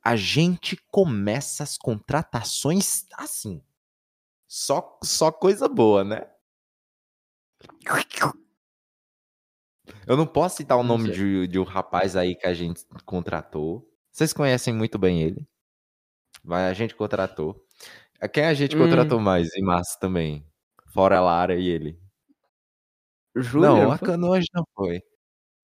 a 0.04 0.16
gente 0.16 0.78
começa 0.90 1.64
as 1.64 1.78
contratações 1.78 3.06
assim. 3.14 3.62
Só, 4.48 4.98
só 5.04 5.30
coisa 5.30 5.68
boa, 5.68 6.06
né? 6.06 6.26
Eu 10.06 10.18
não 10.18 10.26
posso 10.28 10.58
citar 10.58 10.78
o 10.78 10.84
Não 10.84 10.98
nome 10.98 11.12
de, 11.12 11.48
de 11.48 11.60
um 11.60 11.64
rapaz 11.64 12.16
aí 12.16 12.36
que 12.36 12.46
a 12.48 12.54
gente 12.54 12.86
contratou. 13.06 13.90
Vocês 14.12 14.34
conhecem 14.34 14.74
muito 14.74 14.98
bem 14.98 15.22
ele. 15.22 15.48
Mas 16.44 16.70
a 16.72 16.74
gente 16.74 16.96
contratou. 16.96 17.64
A 18.20 18.28
Quem 18.28 18.46
a 18.46 18.54
gente 18.54 18.76
Hum. 18.76 18.80
contratou 18.80 19.20
mais 19.20 19.54
em 19.56 19.62
março 19.62 19.98
também? 20.00 20.46
Fora 20.88 21.18
a 21.18 21.22
Lara 21.22 21.56
e 21.56 21.68
ele. 21.68 22.00
Júlia, 23.36 23.70
não, 23.70 23.92
a 23.92 23.98
foi? 23.98 24.08
Canoas 24.08 24.46
não 24.54 24.64
foi. 24.74 25.02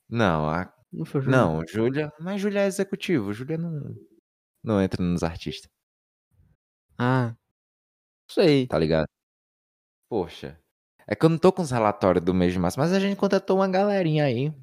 Não, 0.09 0.49
a- 0.49 0.73
Não 0.91 1.05
foi 1.05 1.21
Júlia. 1.21 1.37
não, 1.37 1.65
Júlia. 1.67 2.13
Mas 2.19 2.39
Júlia 2.41 2.61
é 2.61 2.67
executivo. 2.67 3.33
Júlia 3.33 3.57
não, 3.57 3.95
não 4.63 4.81
entra 4.81 5.01
nos 5.03 5.23
artistas, 5.23 5.69
Ah, 6.97 7.35
sei. 8.29 8.67
tá 8.67 8.77
ligado? 8.77 9.07
Poxa. 10.09 10.59
É 11.07 11.15
que 11.15 11.25
eu 11.25 11.29
não 11.29 11.37
tô 11.37 11.51
com 11.51 11.61
os 11.61 11.71
relatórios 11.71 12.23
do 12.23 12.33
mês 12.33 12.53
de 12.53 12.59
março, 12.59 12.79
mas 12.79 12.93
a 12.93 12.99
gente 12.99 13.17
contratou 13.17 13.57
uma 13.57 13.67
galerinha 13.67 14.25
aí. 14.25 14.53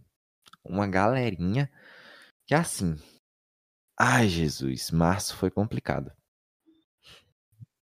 Uma 0.65 0.87
galerinha. 0.87 1.71
Que 2.47 2.55
é 2.55 2.59
assim. 2.59 2.97
Ai, 3.99 4.29
Jesus. 4.29 4.91
Março 4.91 5.37
foi 5.37 5.51
complicado. 5.51 6.11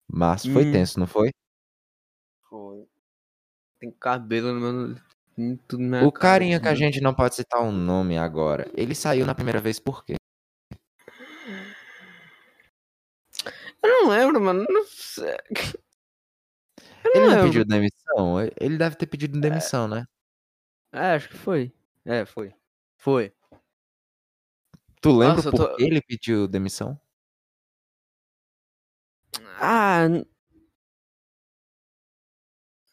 Março 0.07 0.51
foi 0.51 0.65
Hum. 0.65 0.71
tenso, 0.71 0.99
não 0.99 1.07
foi? 1.07 1.31
Foi. 2.47 2.87
Tem 3.79 3.91
cabelo 3.91 4.53
no 4.53 4.59
meu. 4.59 5.57
tudo 5.67 5.83
na 5.83 6.03
O 6.03 6.11
cara, 6.11 6.35
carinha 6.35 6.59
que 6.61 6.67
a 6.67 6.75
gente 6.75 7.01
não 7.01 7.13
pode 7.13 7.35
citar 7.35 7.61
o 7.61 7.71
nome 7.71 8.17
agora, 8.17 8.71
ele 8.73 8.95
saiu 8.95 9.25
na 9.25 9.35
primeira 9.35 9.59
vez 9.59 9.79
por 9.79 10.05
quê? 10.05 10.15
Eu 13.83 13.89
não 13.89 14.09
lembro, 14.09 14.39
mano. 14.41 14.65
Não 14.69 14.85
sei. 14.85 15.35
Ele 17.13 17.27
não 17.35 17.43
pediu 17.45 17.65
demissão? 17.65 18.41
Ele 18.59 18.77
deve 18.77 18.95
ter 18.95 19.05
pedido 19.05 19.39
demissão, 19.39 19.87
né? 19.87 20.05
É, 20.91 21.15
acho 21.15 21.29
que 21.29 21.37
foi. 21.37 21.73
É, 22.05 22.25
foi. 22.25 22.53
Foi. 22.97 23.33
Tu 25.01 25.11
lembra 25.11 25.35
Nossa, 25.35 25.51
por 25.51 25.57
tô- 25.57 25.75
que 25.75 25.83
ele 25.83 26.01
pediu 26.01 26.47
demissão? 26.47 26.99
Ah. 29.59 30.07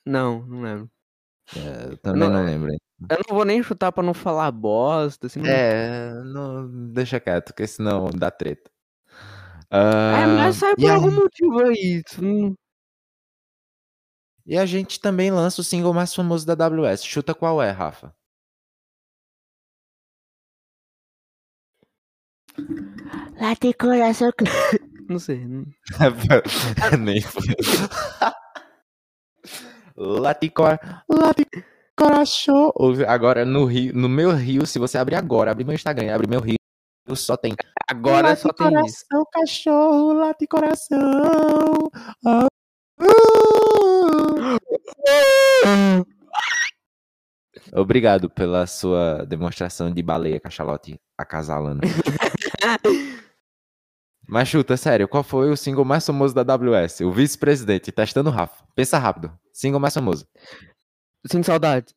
Não, 0.04 0.44
não 0.46 0.60
lembro. 0.62 0.90
É, 1.56 1.92
eu 1.92 1.96
também 1.98 2.20
Não, 2.20 2.30
não 2.30 2.38
é- 2.40 2.44
lembro. 2.44 2.72
Eu 3.10 3.18
não 3.28 3.34
vou 3.36 3.44
nem 3.44 3.62
chutar 3.62 3.90
pra 3.92 4.02
não 4.02 4.14
falar 4.14 4.50
bosta, 4.52 5.26
assim. 5.26 5.40
É, 5.46 6.12
não, 6.24 6.68
deixa 6.92 7.18
quieto, 7.18 7.46
porque 7.46 7.66
senão 7.66 8.08
dá 8.10 8.30
treta. 8.30 8.70
É, 9.70 9.76
Ah, 9.78 10.26
mas 10.36 10.56
sai 10.56 10.72
e, 10.72 10.76
por 10.76 10.90
algum 10.90 11.10
motivo 11.10 11.60
aí. 11.64 12.02
isso 12.06 12.22
não- 12.22 12.54
e 14.46 14.56
a 14.58 14.66
gente 14.66 15.00
também 15.00 15.30
lança 15.30 15.60
o 15.60 15.64
single 15.64 15.92
mais 15.94 16.14
famoso 16.14 16.46
da 16.46 16.52
AWS. 16.66 17.04
Chuta 17.04 17.34
qual 17.34 17.62
é, 17.62 17.70
Rafa? 17.70 18.14
Lá 23.40 23.56
tem 23.56 23.72
coração. 23.72 24.30
Não 25.08 25.18
sei. 25.18 25.44
não- 25.44 25.64
Nem 27.00 27.20
foi. 27.20 27.42
Laticor... 29.96 30.78
Laticor... 31.08 32.72
Agora, 33.08 33.44
no 33.44 33.64
Rio, 33.64 33.94
no 33.94 34.08
meu 34.08 34.30
Rio, 34.34 34.66
se 34.66 34.78
você 34.78 34.96
abrir 34.96 35.16
agora, 35.16 35.50
abrir 35.50 35.64
meu 35.64 35.74
Instagram, 35.74 36.14
abrir 36.14 36.28
meu 36.28 36.40
Rio, 36.40 36.56
só 37.14 37.36
tem 37.36 37.54
Agora 37.90 38.28
Late 38.28 38.40
só 38.42 38.52
tem 38.52 38.68
isso. 38.86 39.04
coração, 39.08 39.26
cachorro, 39.32 40.12
late 40.14 40.46
coração. 40.46 41.90
Uh. 42.24 42.46
Obrigado 47.74 48.28
pela 48.28 48.66
sua 48.66 49.24
demonstração 49.24 49.92
de 49.92 50.02
baleia 50.02 50.40
cachalote 50.40 51.00
acasalando. 51.16 51.80
Mas 54.28 54.48
chuta, 54.48 54.76
sério, 54.76 55.08
qual 55.08 55.22
foi 55.22 55.50
o 55.50 55.56
single 55.56 55.84
mais 55.84 56.06
famoso 56.06 56.34
da 56.34 56.40
AWS? 56.40 57.00
O 57.00 57.12
vice-presidente, 57.12 57.92
testando 57.92 58.30
o 58.30 58.32
Rafa. 58.32 58.64
Pensa 58.74 58.98
rápido. 58.98 59.32
Single 59.52 59.80
mais 59.80 59.94
famoso. 59.94 60.26
Sinto 61.26 61.46
saudade. 61.46 61.94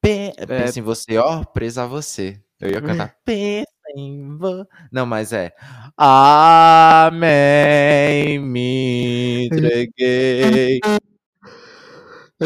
Pe- 0.00 0.32
Pensa 0.46 0.78
em 0.78 0.82
você, 0.82 1.18
ó, 1.18 1.42
presa 1.44 1.82
a 1.82 1.86
você. 1.86 2.40
Eu 2.60 2.70
ia 2.70 2.80
cantar 2.80 3.16
Pensa 3.26 3.66
em 3.96 4.36
você. 4.36 4.68
Não, 4.92 5.04
mas 5.04 5.32
é 5.32 5.52
Amém, 5.96 7.18
me 8.38 9.46
entreguei. 9.50 10.78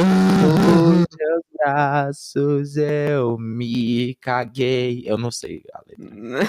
Nos 0.04 1.06
seus 1.16 1.42
braços 1.58 2.76
eu 2.76 3.38
me 3.38 4.14
caguei. 4.16 5.02
Eu 5.06 5.16
não 5.18 5.30
sei 5.30 5.62
a 5.72 5.80
letra. 5.86 5.96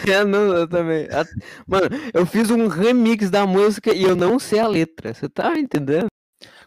Eu, 0.21 0.27
não, 0.27 0.53
eu 0.53 0.67
também. 0.67 1.07
Mano, 1.67 1.87
eu 2.13 2.25
fiz 2.25 2.49
um 2.51 2.67
remix 2.67 3.29
da 3.29 3.45
música 3.45 3.93
e 3.93 4.03
eu 4.03 4.15
não 4.15 4.37
sei 4.39 4.59
a 4.59 4.67
letra. 4.67 5.13
Você 5.13 5.29
tá 5.29 5.57
entendendo? 5.57 6.07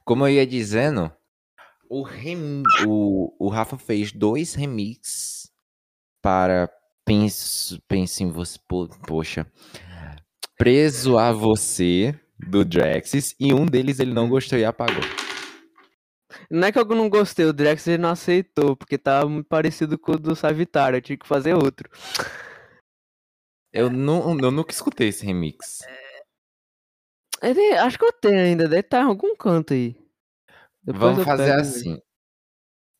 Como 0.05 0.27
eu 0.27 0.33
ia 0.35 0.47
dizendo, 0.47 1.11
o, 1.89 2.03
rem... 2.03 2.63
o, 2.87 3.35
o 3.39 3.49
Rafa 3.49 3.77
fez 3.77 4.13
dois 4.13 4.55
remixes 4.55 5.51
para 6.23 6.69
Penso, 7.05 7.81
Pense 7.89 8.23
em 8.23 8.31
Você. 8.31 8.59
po- 8.69 8.89
Poxa. 9.07 9.47
Preso 10.57 11.19
a 11.19 11.33
Você, 11.33 12.15
do 12.39 12.65
Drexis, 12.65 13.35
e 13.41 13.53
um 13.55 13.65
deles 13.67 13.99
ele 13.99 14.13
não 14.13 14.29
gostou 14.29 14.59
e 14.59 14.65
apagou. 14.65 15.03
Não 16.49 16.67
é 16.67 16.73
que 16.73 16.79
eu 16.79 16.85
não 16.85 17.09
gostei, 17.09 17.45
o 17.45 17.53
Drex 17.53 17.87
ele 17.87 17.99
não 17.99 18.11
aceitou, 18.11 18.77
porque 18.77 18.97
tava 18.97 19.29
muito 19.29 19.47
parecido 19.47 19.99
com 19.99 20.13
o 20.13 20.19
do 20.19 20.37
Savitar, 20.37 20.95
eu 20.95 21.03
tinha 21.03 21.19
que 21.19 21.27
fazer 21.27 21.55
outro. 21.55 21.91
Eu, 23.73 23.91
não, 23.91 24.39
eu 24.39 24.51
nunca 24.51 24.73
escutei 24.73 25.09
esse 25.09 25.25
remix. 25.25 25.81
Ele, 27.43 27.73
acho 27.79 27.99
que 27.99 28.05
eu 28.05 28.13
tenho 28.13 28.41
ainda, 28.41 28.65
deve 28.65 28.81
estar 28.81 29.01
em 29.01 29.07
algum 29.07 29.35
canto 29.37 29.73
aí. 29.73 29.97
Depois 30.83 31.01
Vamos 31.01 31.25
fazer 31.25 31.53
assim. 31.53 32.01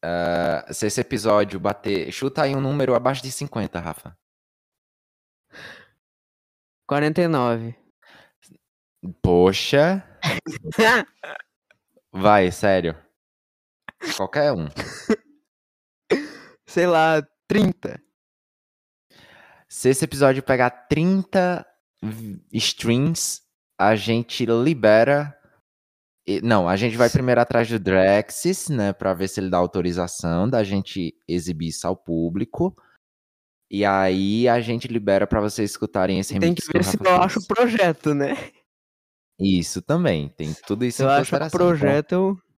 Ah, 0.03 0.67
se 0.73 0.87
esse 0.87 1.01
episódio 1.01 1.61
bater. 1.61 2.11
Chuta 2.11 2.43
aí 2.43 2.55
um 2.55 2.61
número 2.61 2.95
abaixo 2.95 3.23
de 3.23 3.31
50, 3.31 3.79
Rafa. 3.79 4.17
49. 6.87 7.75
Poxa. 9.23 10.05
Vai, 12.13 12.51
sério. 12.51 12.97
Qualquer 14.17 14.53
um. 14.53 14.67
Sei 16.67 16.87
lá, 16.87 17.23
30. 17.49 18.01
Se 19.69 19.89
esse 19.89 20.05
episódio 20.05 20.43
pegar 20.43 20.71
30 20.71 21.67
v- 22.03 22.41
streams, 22.53 23.41
a 23.79 23.95
gente 23.97 24.45
libera. 24.47 25.37
e- 26.27 26.41
Não, 26.41 26.69
a 26.69 26.77
gente 26.77 26.97
vai 26.97 27.09
primeiro 27.11 27.41
atrás 27.41 27.69
do 27.69 27.79
Drexis, 27.79 28.69
né? 28.69 28.93
Pra 28.93 29.15
ver 29.15 29.29
se 29.29 29.41
ele 29.41 29.51
dá 29.51 29.59
autorização 29.59 30.49
da 30.49 30.63
gente 30.65 31.15
exibir 31.29 31.69
isso 31.69 31.87
ao 31.87 31.97
público. 31.97 32.75
E 33.71 33.85
aí 33.85 34.49
a 34.49 34.61
gente 34.61 34.89
libera 34.89 35.27
pra 35.27 35.41
vocês 35.41 35.71
escutarem 35.71 36.19
esse 36.19 36.33
Tem 36.33 36.41
remix 36.41 36.67
que 36.67 36.73
que 36.73 36.79
ver 36.79 36.85
se 36.85 36.97
eu 37.01 37.21
acho 37.23 37.39
o 37.39 37.47
projeto, 37.47 38.13
né? 38.15 38.35
Isso 39.39 39.81
também, 39.81 40.29
tem 40.31 40.53
tudo 40.67 40.85
isso 40.85 41.03
eu 41.03 41.07
em 41.07 41.11
acho 41.13 41.21
o 41.35 41.39
consideração. 41.39 41.59
projeto, 41.59 42.13
eu. 42.13 42.31
Então, 42.33 42.50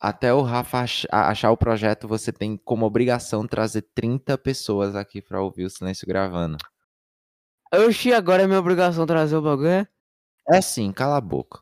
até 0.00 0.32
o 0.32 0.42
Rafa 0.42 0.84
achar 1.10 1.50
o 1.50 1.56
projeto, 1.56 2.06
você 2.06 2.32
tem 2.32 2.56
como 2.56 2.86
obrigação 2.86 3.46
trazer 3.46 3.82
30 3.94 4.38
pessoas 4.38 4.94
aqui 4.94 5.20
pra 5.20 5.42
ouvir 5.42 5.64
o 5.64 5.70
Silêncio 5.70 6.06
gravando. 6.06 6.56
Oxi, 7.74 8.12
agora 8.12 8.44
é 8.44 8.46
minha 8.46 8.60
obrigação 8.60 9.06
trazer 9.06 9.36
o 9.36 9.42
bagulho. 9.42 9.68
é? 9.68 9.88
É 10.48 10.60
sim, 10.60 10.92
cala 10.92 11.16
a 11.16 11.20
boca. 11.20 11.60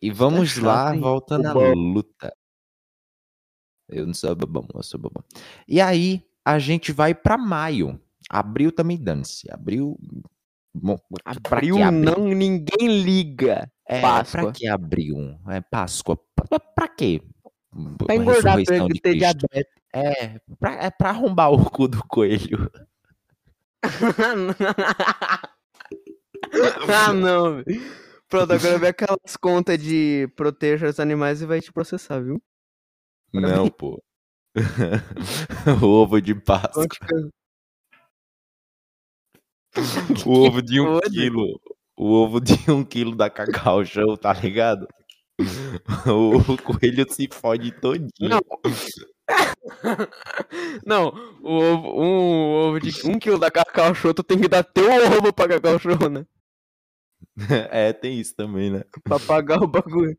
E 0.00 0.10
vamos 0.10 0.50
chato, 0.50 0.64
lá, 0.64 0.94
hein? 0.94 1.00
voltando 1.00 1.46
à 1.46 1.52
luta. 1.74 2.32
Eu 3.88 4.06
não 4.06 4.14
sou 4.14 4.34
bobão, 4.34 4.66
eu 4.74 4.82
sou 4.82 5.00
bobão. 5.00 5.24
E 5.66 5.80
aí, 5.80 6.24
a 6.44 6.58
gente 6.58 6.92
vai 6.92 7.14
pra 7.14 7.38
maio. 7.38 8.00
Abril 8.28 8.70
também 8.70 9.02
dane-se. 9.02 9.50
Abril. 9.50 9.98
Pra 11.42 11.58
abril? 11.58 11.76
não, 11.90 12.28
ninguém 12.28 13.02
liga. 13.02 13.70
É, 13.88 14.00
Páscoa. 14.00 14.42
pra 14.42 14.52
que 14.52 14.66
abril? 14.66 15.38
É 15.48 15.60
Páscoa. 15.60 16.16
Pra, 16.34 16.46
pra- 16.46 16.58
pra 16.60 16.88
quê? 16.88 17.22
Pra 18.04 18.14
engordar, 18.16 18.62
pra 18.64 18.86
ter 19.02 19.14
diabetes. 19.16 19.72
É 19.94 20.38
pra, 20.58 20.72
é 20.74 20.90
pra 20.90 21.10
arrombar 21.10 21.50
o 21.52 21.70
cu 21.70 21.86
do 21.88 22.02
coelho. 22.06 22.70
ah, 26.88 27.12
não. 27.12 27.62
Pronto, 28.28 28.52
agora 28.52 28.78
vem 28.78 28.88
aquelas 28.88 29.36
contas 29.40 29.78
de 29.78 30.28
proteger 30.36 30.88
os 30.88 30.98
animais 31.00 31.40
e 31.42 31.46
vai 31.46 31.60
te 31.60 31.72
processar, 31.72 32.20
viu? 32.20 32.42
Não, 33.32 33.68
pô. 33.68 34.02
o 35.82 35.86
ovo 35.86 36.20
de 36.20 36.34
Páscoa. 36.34 36.86
O 40.26 40.46
ovo 40.46 40.62
de 40.62 40.80
um 40.80 40.94
foda. 40.94 41.08
quilo. 41.10 41.60
O 41.96 42.12
ovo 42.12 42.40
de 42.40 42.70
um 42.70 42.84
quilo 42.84 43.14
da 43.16 43.30
Cacau 43.30 43.84
Show, 43.84 44.16
tá 44.16 44.32
ligado? 44.32 44.86
O 46.06 46.56
coelho 46.62 47.10
se 47.12 47.28
fode 47.30 47.70
todinho. 47.72 48.10
Não. 48.20 48.40
Não, 50.84 51.08
o 51.42 51.52
ovo, 51.52 52.00
um 52.02 52.68
ovo 52.68 52.80
de 52.80 53.06
um 53.06 53.18
quilo 53.18 53.38
da 53.38 53.50
Cacau 53.50 53.94
Show, 53.94 54.14
tu 54.14 54.22
tem 54.22 54.40
que 54.40 54.48
dar 54.48 54.62
teu 54.64 54.84
ovo 55.18 55.32
pra 55.32 55.48
Cacau 55.48 55.78
Show, 55.78 56.08
né? 56.10 56.26
É, 57.70 57.92
tem 57.92 58.18
isso 58.18 58.34
também, 58.34 58.70
né? 58.70 58.82
Pra 59.04 59.18
pagar 59.20 59.62
o 59.62 59.66
bagulho. 59.66 60.16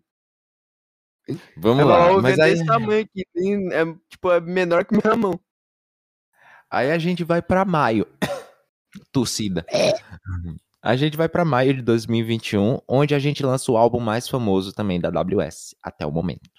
Vamos 1.57 1.81
Ela 1.81 1.97
lá. 1.97 2.11
ovo 2.11 2.21
Mas 2.21 2.37
é 2.37 2.43
aí, 2.43 2.51
desse 2.53 2.65
tamanho 2.65 3.01
aqui, 3.03 3.23
é, 3.73 3.85
tipo, 4.09 4.31
é 4.31 4.39
menor 4.39 4.85
que 4.85 4.93
minha 4.95 5.15
mão. 5.15 5.39
aí 6.69 6.91
a 6.91 6.97
gente 6.97 7.23
vai 7.23 7.41
pra 7.41 7.65
maio. 7.65 8.05
Torcida. 9.11 9.65
A 10.81 10.95
gente 10.95 11.17
vai 11.17 11.27
pra 11.27 11.43
maio 11.43 11.73
de 11.73 11.81
2021, 11.81 12.79
onde 12.87 13.13
a 13.15 13.19
gente 13.19 13.43
lança 13.43 13.71
o 13.71 13.77
álbum 13.77 13.99
mais 13.99 14.27
famoso 14.27 14.71
também 14.73 14.99
da 14.99 15.09
WS 15.09 15.75
até 15.81 16.05
o 16.05 16.11
momento. 16.11 16.49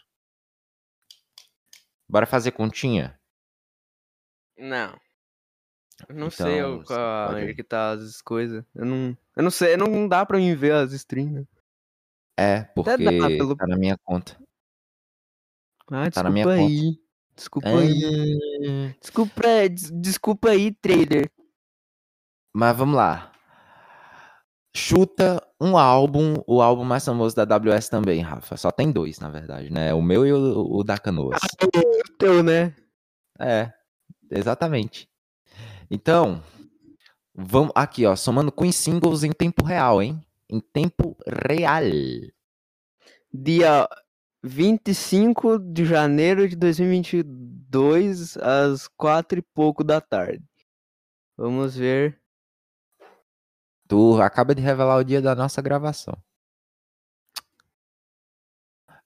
Bora 2.08 2.26
fazer 2.26 2.52
continha? 2.52 3.18
Não. 4.58 4.98
Eu 6.08 6.14
não 6.14 6.30
sei 6.30 6.58
Então, 6.58 6.74
o- 6.74 6.78
você 6.78 6.86
qual, 6.86 7.34
onde 7.34 7.54
que 7.54 7.64
tá 7.64 7.90
as 7.92 8.22
coisas. 8.22 8.64
Eu 8.74 8.84
não, 8.86 9.16
eu 9.36 9.42
não 9.42 9.50
sei, 9.50 9.76
não 9.76 10.06
dá 10.08 10.24
pra 10.24 10.38
mim 10.38 10.54
ver 10.54 10.72
as 10.72 10.92
streams. 10.92 11.34
né? 11.40 11.46
É, 12.38 12.62
porque 12.62 12.90
pelo- 13.36 13.56
tá 13.56 13.66
na 13.66 13.76
minha 13.76 13.98
conta. 14.04 14.38
Ah, 15.90 16.08
Tá 16.10 16.22
na 16.22 16.30
minha 16.30 16.44
desculpa 16.46 16.62
conta. 16.62 16.72
aí. 16.72 17.02
Desculpa 17.34 17.68
aí. 17.68 18.04
Ah, 18.92 18.94
Desculpa, 19.00 19.46
é, 19.46 19.68
des- 19.68 19.90
desculpa 19.90 20.50
aí, 20.50 20.72
trader. 20.72 21.30
Mas 22.58 22.76
vamos 22.76 22.96
lá. 22.96 23.30
Chuta 24.74 25.40
um 25.60 25.78
álbum, 25.78 26.42
o 26.44 26.60
álbum 26.60 26.82
mais 26.82 27.04
famoso 27.04 27.36
da 27.36 27.44
WS 27.44 27.88
também, 27.88 28.20
Rafa. 28.20 28.56
Só 28.56 28.72
tem 28.72 28.90
dois, 28.90 29.20
na 29.20 29.28
verdade, 29.28 29.72
né? 29.72 29.94
O 29.94 30.02
meu 30.02 30.26
e 30.26 30.32
o, 30.32 30.78
o 30.78 30.82
da 30.82 30.98
Canoas. 30.98 31.38
O 31.62 32.16
teu, 32.18 32.42
né? 32.42 32.74
É, 33.38 33.72
exatamente. 34.28 35.08
Então, 35.88 36.42
vamos 37.32 37.70
aqui, 37.76 38.04
ó, 38.04 38.16
somando 38.16 38.50
com 38.50 38.66
os 38.66 38.74
singles 38.74 39.22
em 39.22 39.30
tempo 39.30 39.64
real, 39.64 40.02
hein? 40.02 40.20
Em 40.50 40.58
tempo 40.58 41.16
real. 41.28 41.84
Dia 43.32 43.88
25 44.42 45.60
de 45.60 45.84
janeiro 45.84 46.48
de 46.48 46.56
2022, 46.56 48.36
às 48.38 48.88
quatro 48.88 49.38
e 49.38 49.42
pouco 49.42 49.84
da 49.84 50.00
tarde. 50.00 50.42
Vamos 51.36 51.76
ver. 51.76 52.20
Tu 53.88 54.20
acaba 54.20 54.54
de 54.54 54.60
revelar 54.60 54.96
o 54.98 55.04
dia 55.04 55.20
da 55.22 55.34
nossa 55.34 55.62
gravação. 55.62 56.14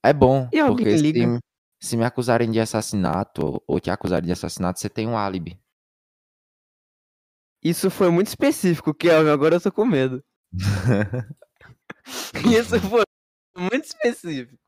É 0.03 0.13
bom, 0.13 0.49
E 0.53 0.61
porque 0.65 0.97
se, 0.97 1.03
liga? 1.03 1.39
se 1.81 1.97
me 1.97 2.05
acusarem 2.05 2.51
de 2.51 2.59
assassinato 2.59 3.63
ou- 3.67 3.79
te 3.79 3.91
acusarem 3.91 4.27
de 4.27 4.33
assassinato, 4.33 4.81
você 4.81 4.89
tem 4.91 5.07
um 5.07 5.17
álibi. 5.17 5.61
Isso 7.63 7.89
foi 7.89 8.11
muito 8.11 8.27
específico, 8.27 8.93
Kelvin. 8.93 9.31
Agora 9.31 9.55
eu 9.55 9.61
tô 9.61 9.71
com 9.71 9.85
medo. 9.85 10.23
Isso 12.45 12.81
foi 12.81 13.05
muito 13.57 13.85
específico. 13.85 14.59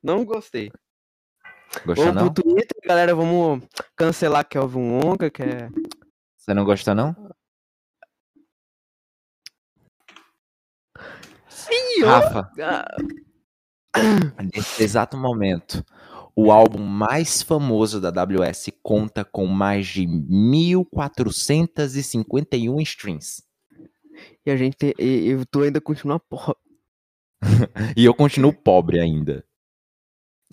Não 0.00 0.24
gostei. 0.24 0.70
Gostou 1.84 2.06
Vamos 2.06 2.22
não? 2.22 2.32
pro 2.32 2.42
Twitter, 2.44 2.78
galera. 2.86 3.14
Vamos 3.14 3.66
cancelar 3.96 4.48
Kelvin 4.48 4.88
Wonka, 4.92 5.28
que 5.30 5.42
é. 5.42 5.68
Você 6.36 6.54
não 6.54 6.64
gostou 6.64 6.94
não? 6.94 7.27
Rafa, 12.04 12.50
Ah, 13.94 14.42
nesse 14.54 14.82
exato 14.82 15.16
momento, 15.16 15.82
o 16.36 16.52
álbum 16.52 16.84
mais 16.84 17.42
famoso 17.42 18.00
da 18.00 18.10
WS 18.10 18.70
conta 18.82 19.24
com 19.24 19.46
mais 19.46 19.86
de 19.86 20.06
1451 20.06 22.80
streams. 22.80 23.42
E 24.46 24.50
a 24.50 24.56
gente. 24.56 24.94
E, 24.98 25.30
e 25.32 25.44
tu 25.46 25.62
ainda 25.62 25.80
continua 25.80 26.20
pobre. 26.20 26.56
E 27.96 28.04
eu 28.04 28.14
continuo 28.14 28.52
pobre 28.52 29.00
ainda. 29.00 29.44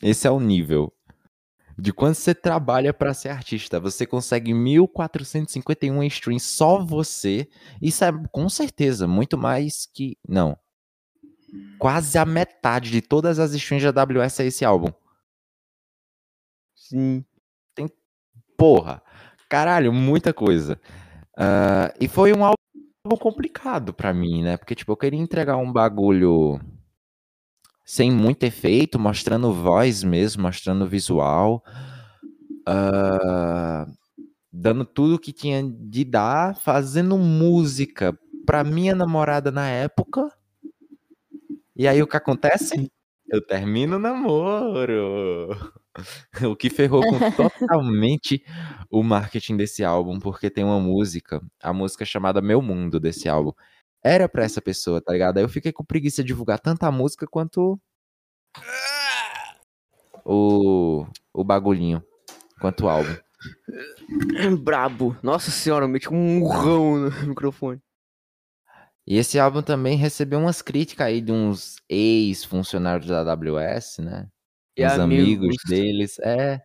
Esse 0.01 0.27
é 0.27 0.31
o 0.31 0.39
nível. 0.39 0.91
De 1.77 1.91
quando 1.91 2.15
você 2.15 2.34
trabalha 2.34 2.93
pra 2.93 3.13
ser 3.13 3.29
artista, 3.29 3.79
você 3.79 4.05
consegue 4.05 4.53
1451 4.53 6.03
streams 6.03 6.45
só 6.45 6.84
você. 6.84 7.49
Isso 7.81 8.03
é 8.05 8.12
com 8.31 8.47
certeza 8.47 9.08
muito 9.08 9.38
mais 9.38 9.88
que. 9.93 10.17
Não. 10.27 10.58
Quase 11.79 12.17
a 12.17 12.25
metade 12.25 12.91
de 12.91 13.01
todas 13.01 13.39
as 13.39 13.53
streams 13.53 13.91
da 13.93 14.01
AWS 14.01 14.39
é 14.41 14.45
esse 14.47 14.65
álbum. 14.65 14.89
Sim. 16.75 17.25
Porra, 18.57 19.01
caralho, 19.49 19.91
muita 19.91 20.33
coisa. 20.33 20.79
Ah, 21.37 21.93
e 21.99 22.07
foi 22.07 22.33
um 22.33 22.43
álbum 22.43 23.17
complicado 23.19 23.93
pra 23.93 24.13
mim, 24.13 24.43
né? 24.43 24.57
Porque, 24.57 24.75
tipo, 24.75 24.91
eu 24.91 24.97
queria 24.97 25.19
entregar 25.19 25.57
um 25.57 25.71
bagulho 25.71 26.59
sem 27.85 28.11
muito 28.11 28.43
efeito, 28.43 28.97
mostrando 28.99 29.53
voz 29.53 30.03
mesmo, 30.03 30.43
mostrando 30.43 30.87
visual. 30.87 31.63
ah, 32.67 33.87
dando 34.51 34.85
tudo 34.85 35.19
que 35.19 35.33
tinha 35.33 35.61
de 35.63 36.05
dar, 36.05 36.55
fazendo 36.55 37.17
música 37.17 38.17
pra 38.45 38.63
minha 38.63 38.95
namorada 38.95 39.51
na 39.51 39.67
época. 39.69 40.31
E 41.75 41.88
aí 41.88 42.01
o 42.01 42.07
que 42.07 42.17
acontece? 42.17 42.89
Eu 43.27 43.45
termino 43.45 43.97
o 43.97 43.99
namoro. 43.99 45.49
O 46.43 46.55
que 46.55 46.69
ferrou 46.69 47.01
com 47.01 47.17
totalmente 47.35 48.43
o 48.89 49.01
marketing 49.01 49.57
desse 49.57 49.83
álbum, 49.83 50.19
porque 50.19 50.49
tem 50.49 50.63
uma 50.63 50.79
música, 50.79 51.41
a 51.61 51.71
música 51.71 52.03
chamada 52.05 52.41
Meu 52.41 52.61
Mundo 52.61 52.99
desse 52.99 53.29
álbum. 53.29 53.53
Era 54.03 54.29
pra 54.29 54.43
essa 54.43 54.61
pessoa, 54.61 55.01
tá 55.01 55.13
ligado? 55.13 55.38
Aí 55.38 55.43
eu 55.43 55.49
fiquei 55.49 55.71
com 55.71 55.83
preguiça 55.83 56.21
de 56.21 56.27
divulgar 56.27 56.59
tanto 56.59 56.83
a 56.83 56.91
música 56.91 57.25
quanto 57.25 57.79
o, 60.23 61.05
o 61.33 61.43
bagulhinho, 61.43 62.03
quanto 62.59 62.85
o 62.85 62.89
álbum. 62.89 63.15
Brabo. 64.61 65.15
Nossa 65.23 65.51
senhora, 65.51 65.85
eu 65.85 65.89
meti 65.89 66.13
um 66.13 66.39
murrão 66.39 66.97
no 66.97 67.27
microfone. 67.27 67.81
E 69.07 69.17
esse 69.17 69.37
álbum 69.39 69.61
também 69.61 69.97
recebeu 69.97 70.39
umas 70.39 70.61
críticas 70.61 71.07
aí 71.07 71.21
de 71.21 71.31
uns 71.31 71.75
ex-funcionários 71.87 73.07
da 73.07 73.21
AWS, 73.21 73.99
né? 74.01 74.27
E 74.75 74.85
Os 74.85 74.93
amigos 74.93 75.35
amigos. 75.37 75.57
deles, 75.67 76.19
é. 76.19 76.61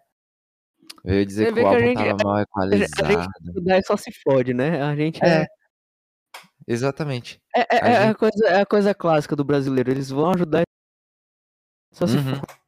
Veio 1.05 1.25
dizer 1.27 1.47
Você 1.47 1.53
que 1.53 1.61
o 1.61 1.63
que 1.63 1.65
a 1.65 1.69
álbum 1.69 1.81
gente- 1.81 1.97
tava 1.97 2.25
mal 2.25 2.35
A 2.37 2.39
gente, 2.39 2.49
equalizado. 2.85 3.29
daí 3.63 3.83
só 3.85 3.97
se 3.97 4.11
fode, 4.23 4.55
né? 4.55 4.83
A 4.83 4.97
gente 4.97 5.23
é. 5.25 5.43
É, 5.43 5.47
exatamente. 6.67 7.41
É, 7.55 7.61
é- 7.61 7.67
a 7.85 7.89
é 7.89 7.97
a 7.99 8.07
gente- 8.09 8.17
coisa, 8.17 8.47
é 8.49 8.61
a 8.61 8.67
coisa 8.67 8.95
clássica 8.95 9.37
do 9.37 9.45
brasileiro. 9.45 9.91
Eles 9.91 10.09
vão 10.11 10.31
ajudar. 10.31 10.63
Só 11.93 12.07
se 12.07 12.17
Uhum. 12.17 12.37
fode. 12.37 12.61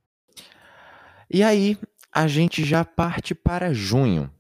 E 1.31 1.43
aí, 1.43 1.79
a 2.13 2.27
gente 2.29 2.63
já 2.65 2.85
parte 2.85 3.35
para 3.35 3.73
junho. 3.73 4.31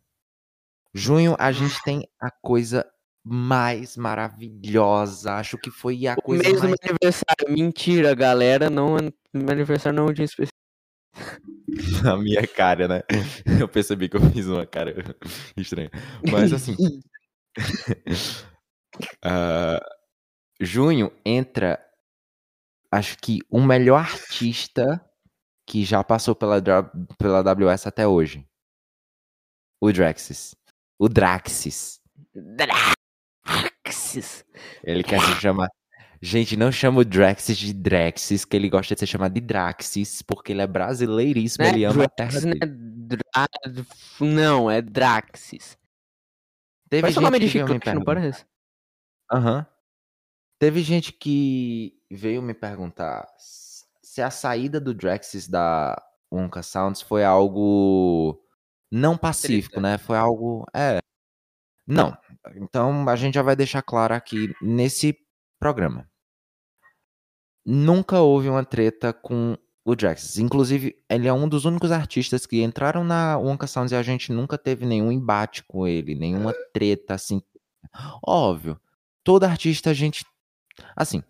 Junho, 0.95 1.35
a 1.39 1.51
gente 1.53 1.83
tem 1.85 2.07
a 2.21 2.31
coisa 2.31 2.87
mais 3.25 3.97
maravilhosa. 3.97 5.35
Acho 5.35 5.57
que 5.59 5.71
foi 5.71 6.07
a 6.07 6.15
O 6.15 6.23
coisa 6.23 6.43
mês 6.43 6.61
do 6.61 6.69
mais. 6.69 6.79
aniversário. 6.83 7.49
Mentira, 7.51 8.15
galera. 8.15 8.69
Não, 8.71 8.97
meu 9.33 9.51
aniversário 9.51 9.97
não 9.97 10.07
é 10.09 10.11
um 10.11 10.13
dia 10.15 10.25
especial. 10.25 10.53
A 12.07 12.17
minha 12.17 12.47
cara, 12.47 12.89
né? 12.89 13.03
Eu 13.61 13.69
percebi 13.69 14.09
que 14.09 14.17
eu 14.17 14.21
fiz 14.31 14.47
uma 14.47 14.67
cara 14.67 14.95
estranha. 15.57 15.91
Mas 16.31 16.53
assim. 16.53 16.75
ah, 19.23 19.81
junho 20.61 21.13
entra, 21.25 21.79
acho 22.91 23.17
que 23.19 23.39
o 23.51 23.61
melhor 23.61 24.01
artista 24.01 25.05
que 25.67 25.85
já 25.85 26.03
passou 26.05 26.35
pela, 26.35 26.61
pela 27.19 27.39
AWS 27.41 27.87
até 27.87 28.07
hoje. 28.07 28.47
O 29.81 29.93
Draxis. 29.93 30.55
O 30.99 31.09
Draxis. 31.09 32.01
Draxis. 32.35 33.02
Ele 34.83 35.03
quer 35.03 35.21
se 35.21 35.41
chamar. 35.41 35.69
Gente, 36.21 36.57
não 36.57 36.71
chama 36.71 37.01
o 37.01 37.05
Draxis 37.05 37.59
de 37.59 37.73
Draxis, 37.73 38.45
que 38.45 38.57
ele 38.57 38.69
gosta 38.69 38.95
de 38.95 39.01
ser 39.01 39.07
chamado 39.07 39.33
de 39.33 39.41
Draxis, 39.41 40.23
porque 40.23 40.53
ele 40.53 40.63
é 40.63 40.67
brasileiríssimo, 40.67 41.65
Não 41.65 41.71
é 41.71 41.75
ele 41.75 41.85
ama 41.85 42.05
a 42.05 42.09
terra 42.09 42.31
Draxis, 42.31 42.45
não 44.21 44.31
é 44.31 44.35
Não, 44.35 44.71
é 44.71 44.81
Draxis. 44.81 45.77
Teve 46.89 47.03
Parece 47.03 47.19
o 47.19 47.23
gente 47.23 47.31
nome 47.31 47.39
de 47.41 47.49
chiclete, 47.49 47.95
não 47.95 48.05
parece? 48.05 48.45
Aham. 49.33 49.67
Teve 50.61 50.81
gente 50.83 51.13
que 51.13 51.99
veio 52.09 52.41
me 52.41 52.55
perguntar 52.55 53.27
se 53.37 54.23
a 54.23 54.31
saída 54.31 54.79
do 54.79 54.95
Draxis 54.95 55.49
da 55.49 56.01
Wonka 56.31 56.63
Sounds 56.63 57.03
foi 57.03 57.25
algo 57.25 58.41
não 58.93 59.17
pacífico, 59.17 59.81
né? 59.81 59.99
Foi 59.99 60.17
algo. 60.17 60.67
É. 60.73 61.01
Não. 61.87 62.17
Então 62.57 63.09
a 63.09 63.17
gente 63.17 63.35
já 63.35 63.43
vai 63.43 63.57
deixar 63.57 63.83
claro 63.83 64.15
aqui 64.15 64.53
nesse 64.61 65.17
programa. 65.59 66.09
Nunca 67.65 68.21
houve 68.21 68.49
uma 68.49 68.65
treta 68.65 69.13
com 69.13 69.57
o 69.85 69.95
Draxis. 69.95 70.39
Inclusive, 70.39 70.97
ele 71.09 71.29
é 71.29 71.33
um 71.33 71.49
dos 71.49 71.65
únicos 71.65 71.91
artistas 71.91 72.47
que 72.47 72.63
entraram 72.63 73.05
na 73.05 73.37
Wonka 73.39 73.67
Sounds 73.67 73.93
e 73.93 73.97
a 73.97 74.03
gente 74.03 74.33
nunca 74.33 74.59
teve 74.59 74.85
nenhum 74.85 75.11
embate 75.11 75.63
com 75.65 75.87
ele, 75.87 76.15
nenhuma 76.15 76.53
treta 76.73 77.15
assim. 77.15 77.43
Óbvio, 78.25 78.81
todo 79.25 79.45
artista 79.45 79.91
a 79.91 79.95
gente. 79.95 80.25
Assim, 80.97 81.23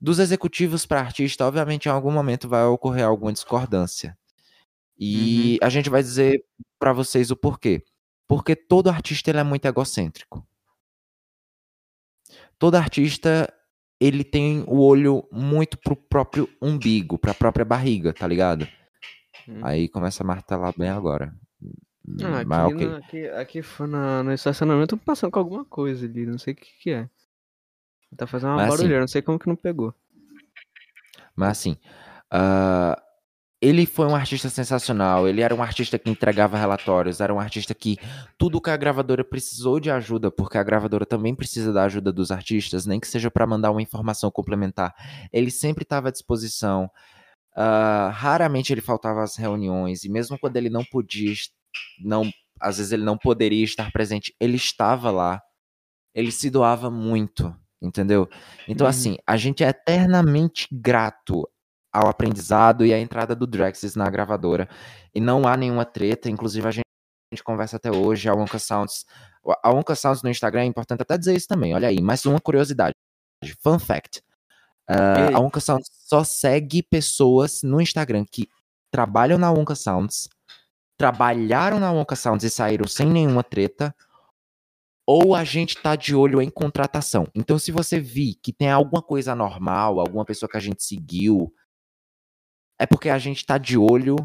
dos 0.00 0.18
executivos 0.18 0.84
para 0.84 1.00
artista, 1.00 1.46
obviamente 1.46 1.86
em 1.86 1.88
algum 1.90 2.10
momento 2.10 2.48
vai 2.48 2.64
ocorrer 2.64 3.04
alguma 3.04 3.32
discordância. 3.32 4.16
E 4.98 5.58
a 5.62 5.68
gente 5.68 5.90
vai 5.90 6.02
dizer 6.02 6.44
para 6.78 6.92
vocês 6.92 7.30
o 7.30 7.36
porquê. 7.36 7.82
Porque 8.28 8.54
todo 8.54 8.88
artista 8.88 9.30
ele 9.30 9.38
é 9.38 9.44
muito 9.44 9.64
egocêntrico. 9.64 10.46
Todo 12.62 12.76
artista 12.76 13.52
ele 14.00 14.22
tem 14.22 14.62
o 14.68 14.78
olho 14.78 15.26
muito 15.32 15.76
pro 15.76 15.96
próprio 15.96 16.48
umbigo, 16.62 17.18
pra 17.18 17.34
própria 17.34 17.64
barriga, 17.64 18.12
tá 18.12 18.24
ligado? 18.24 18.68
Hum. 19.48 19.58
Aí 19.64 19.88
começa 19.88 20.22
a 20.22 20.26
martelar 20.26 20.72
bem 20.78 20.88
agora. 20.88 21.34
Ah, 22.22 22.36
aqui, 22.38 22.46
Mas 22.46 22.72
ok. 22.72 22.86
no, 22.86 22.94
aqui, 22.96 23.28
aqui 23.30 23.62
foi 23.62 23.88
na, 23.88 24.22
no 24.22 24.32
estacionamento 24.32 24.96
passando 24.96 25.32
com 25.32 25.40
alguma 25.40 25.64
coisa 25.64 26.06
ali, 26.06 26.24
não 26.24 26.38
sei 26.38 26.52
o 26.52 26.56
que 26.56 26.70
que 26.80 26.90
é. 26.92 27.10
Tá 28.16 28.28
fazendo 28.28 28.50
uma 28.50 28.56
Mas 28.58 28.66
assim- 28.66 28.76
barulheira, 28.76 29.00
não 29.00 29.08
sei 29.08 29.22
como 29.22 29.40
que 29.40 29.48
não 29.48 29.56
pegou. 29.56 29.92
Mas 31.34 31.48
assim, 31.58 31.76
ah, 32.30 33.02
ele 33.62 33.86
foi 33.86 34.06
um 34.06 34.16
artista 34.16 34.48
sensacional. 34.48 35.28
Ele 35.28 35.40
era 35.40 35.54
um 35.54 35.62
artista 35.62 35.96
que 35.96 36.10
entregava 36.10 36.58
relatórios, 36.58 37.20
era 37.20 37.32
um 37.32 37.38
artista 37.38 37.72
que 37.72 37.96
tudo 38.36 38.60
que 38.60 38.68
a 38.70 38.76
gravadora 38.76 39.22
precisou 39.24 39.78
de 39.78 39.88
ajuda, 39.88 40.32
porque 40.32 40.58
a 40.58 40.62
gravadora 40.64 41.06
também 41.06 41.32
precisa 41.32 41.72
da 41.72 41.84
ajuda 41.84 42.12
dos 42.12 42.32
artistas, 42.32 42.86
nem 42.86 42.98
que 42.98 43.06
seja 43.06 43.30
para 43.30 43.46
mandar 43.46 43.70
uma 43.70 43.80
informação 43.80 44.32
complementar. 44.32 44.92
Ele 45.32 45.50
sempre 45.50 45.84
estava 45.84 46.08
à 46.08 46.10
disposição. 46.10 46.90
Ah, 47.54 48.10
raramente 48.12 48.72
ele 48.72 48.80
faltava 48.80 49.22
às 49.22 49.36
reuniões, 49.36 50.02
e 50.04 50.08
mesmo 50.10 50.36
quando 50.38 50.56
ele 50.56 50.68
não 50.70 50.84
podia, 50.84 51.32
não, 52.04 52.28
às 52.60 52.78
vezes 52.78 52.90
ele 52.92 53.04
não 53.04 53.16
poderia 53.16 53.64
estar 53.64 53.92
presente, 53.92 54.34
ele 54.40 54.56
estava 54.56 55.10
lá. 55.12 55.40
Ele 56.14 56.32
se 56.32 56.50
doava 56.50 56.90
muito, 56.90 57.54
entendeu? 57.80 58.28
Então, 58.68 58.86
Uhum. 58.86 58.90
assim, 58.90 59.16
a 59.26 59.36
gente 59.36 59.62
é 59.62 59.68
eternamente 59.68 60.66
grato 60.72 61.48
ao 61.92 62.08
aprendizado 62.08 62.86
e 62.86 62.94
à 62.94 62.98
entrada 62.98 63.36
do 63.36 63.46
Draxis 63.46 63.94
na 63.94 64.08
gravadora. 64.08 64.68
E 65.14 65.20
não 65.20 65.46
há 65.46 65.56
nenhuma 65.56 65.84
treta, 65.84 66.30
inclusive 66.30 66.66
a 66.66 66.70
gente, 66.70 66.84
conversa 67.44 67.76
até 67.76 67.90
hoje, 67.90 68.28
a 68.28 68.34
Wonka 68.34 68.58
Sounds. 68.58 69.04
A 69.62 69.70
Wonka 69.70 69.94
Sounds 69.94 70.22
no 70.22 70.30
Instagram 70.30 70.62
é 70.62 70.66
importante 70.66 71.02
até 71.02 71.18
dizer 71.18 71.34
isso 71.34 71.48
também. 71.48 71.74
Olha 71.74 71.88
aí, 71.88 72.00
mais 72.00 72.24
uma 72.24 72.40
curiosidade. 72.40 72.94
Fun 73.62 73.78
fact. 73.78 74.22
Ei. 74.88 75.34
a 75.34 75.38
Wonka 75.38 75.60
Sounds 75.60 75.88
só 76.06 76.24
segue 76.24 76.82
pessoas 76.82 77.62
no 77.62 77.80
Instagram 77.80 78.24
que 78.30 78.48
trabalham 78.90 79.38
na 79.38 79.50
Wonka 79.50 79.74
Sounds, 79.74 80.28
trabalharam 80.98 81.80
na 81.80 81.90
Wonka 81.90 82.16
Sounds 82.16 82.44
e 82.44 82.50
saíram 82.50 82.86
sem 82.86 83.06
nenhuma 83.06 83.42
treta, 83.42 83.94
ou 85.06 85.34
a 85.34 85.44
gente 85.44 85.80
tá 85.80 85.96
de 85.96 86.14
olho 86.14 86.40
em 86.40 86.50
contratação. 86.50 87.26
Então, 87.34 87.58
se 87.58 87.72
você 87.72 87.98
vir 87.98 88.34
que 88.42 88.52
tem 88.52 88.70
alguma 88.70 89.02
coisa 89.02 89.32
anormal, 89.32 89.98
alguma 89.98 90.24
pessoa 90.24 90.48
que 90.48 90.56
a 90.56 90.60
gente 90.60 90.84
seguiu, 90.84 91.52
é 92.82 92.86
porque 92.86 93.08
a 93.08 93.18
gente 93.18 93.44
tá 93.46 93.58
de 93.58 93.78
olho, 93.78 94.16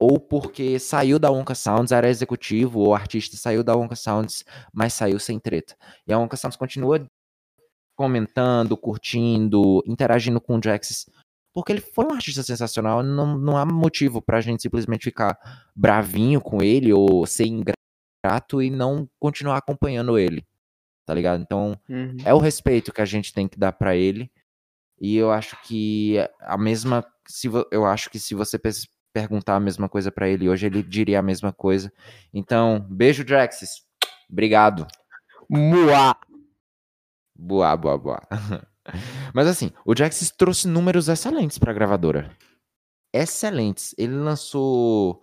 ou 0.00 0.18
porque 0.18 0.78
saiu 0.78 1.18
da 1.18 1.30
Wonka 1.30 1.54
Sounds, 1.54 1.92
era 1.92 2.08
executivo, 2.08 2.80
ou 2.80 2.94
artista 2.94 3.36
saiu 3.36 3.62
da 3.62 3.74
Wonka 3.76 3.94
Sounds, 3.94 4.44
mas 4.72 4.94
saiu 4.94 5.18
sem 5.18 5.38
treta. 5.38 5.76
E 6.06 6.12
a 6.12 6.18
Wonka 6.18 6.36
Sounds 6.36 6.56
continua 6.56 7.06
comentando, 7.96 8.76
curtindo, 8.76 9.82
interagindo 9.86 10.40
com 10.40 10.56
o 10.56 10.60
Draxis, 10.60 11.06
porque 11.54 11.70
ele 11.70 11.80
foi 11.82 12.06
um 12.06 12.12
artista 12.14 12.42
sensacional, 12.42 13.02
não, 13.02 13.36
não 13.38 13.56
há 13.56 13.66
motivo 13.66 14.22
pra 14.22 14.40
gente 14.40 14.62
simplesmente 14.62 15.04
ficar 15.04 15.38
bravinho 15.76 16.40
com 16.40 16.62
ele, 16.62 16.92
ou 16.92 17.26
ser 17.26 17.46
ingrato 17.46 18.62
e 18.62 18.70
não 18.70 19.08
continuar 19.20 19.58
acompanhando 19.58 20.18
ele, 20.18 20.46
tá 21.06 21.12
ligado? 21.14 21.42
Então, 21.42 21.78
Uhum. 21.88 22.16
é 22.24 22.32
o 22.32 22.38
respeito 22.38 22.92
que 22.92 23.02
a 23.02 23.04
gente 23.04 23.32
tem 23.34 23.46
que 23.46 23.58
dar 23.58 23.72
pra 23.72 23.94
ele. 23.94 24.30
E 25.00 25.16
eu 25.16 25.30
acho 25.30 25.60
que 25.64 26.16
a 26.40 26.56
mesma. 26.56 27.04
Se, 27.28 27.48
eu 27.70 27.84
acho 27.86 28.10
que 28.10 28.18
se 28.18 28.34
você 28.34 28.58
perguntar 29.12 29.56
a 29.56 29.60
mesma 29.60 29.88
coisa 29.88 30.10
pra 30.10 30.28
ele 30.28 30.48
hoje, 30.48 30.66
ele 30.66 30.82
diria 30.82 31.18
a 31.18 31.22
mesma 31.22 31.52
coisa. 31.52 31.92
Então, 32.32 32.86
beijo, 32.90 33.24
Draxis. 33.24 33.82
Obrigado. 34.30 34.86
Muá. 35.48 36.16
Boa, 37.36 37.76
boa, 37.76 37.98
boa. 37.98 38.20
Mas 39.34 39.46
assim, 39.46 39.70
o 39.84 39.94
Jax 39.96 40.32
trouxe 40.36 40.66
números 40.66 41.08
excelentes 41.08 41.58
pra 41.58 41.72
gravadora. 41.72 42.36
Excelentes. 43.12 43.94
Ele 43.98 44.14
lançou 44.14 45.20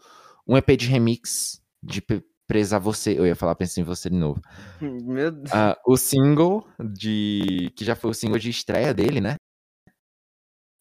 um 0.48 0.56
EP 0.58 0.78
de 0.78 0.88
remix 0.88 1.62
de 1.82 2.02
Presa 2.48 2.78
a 2.78 2.80
Você. 2.80 3.18
Eu 3.18 3.26
ia 3.26 3.36
falar 3.36 3.56
Pensa 3.56 3.80
em 3.80 3.84
Você 3.84 4.10
de 4.10 4.18
novo. 4.18 4.42
Meu 4.82 5.32
Deus. 5.32 5.52
Ah, 5.52 5.78
o 5.86 5.98
single 5.98 6.68
de. 6.80 7.72
que 7.76 7.84
já 7.84 7.96
foi 7.96 8.12
o 8.12 8.14
single 8.14 8.40
de 8.40 8.50
estreia 8.50 8.94
dele, 8.94 9.20
né? 9.22 9.36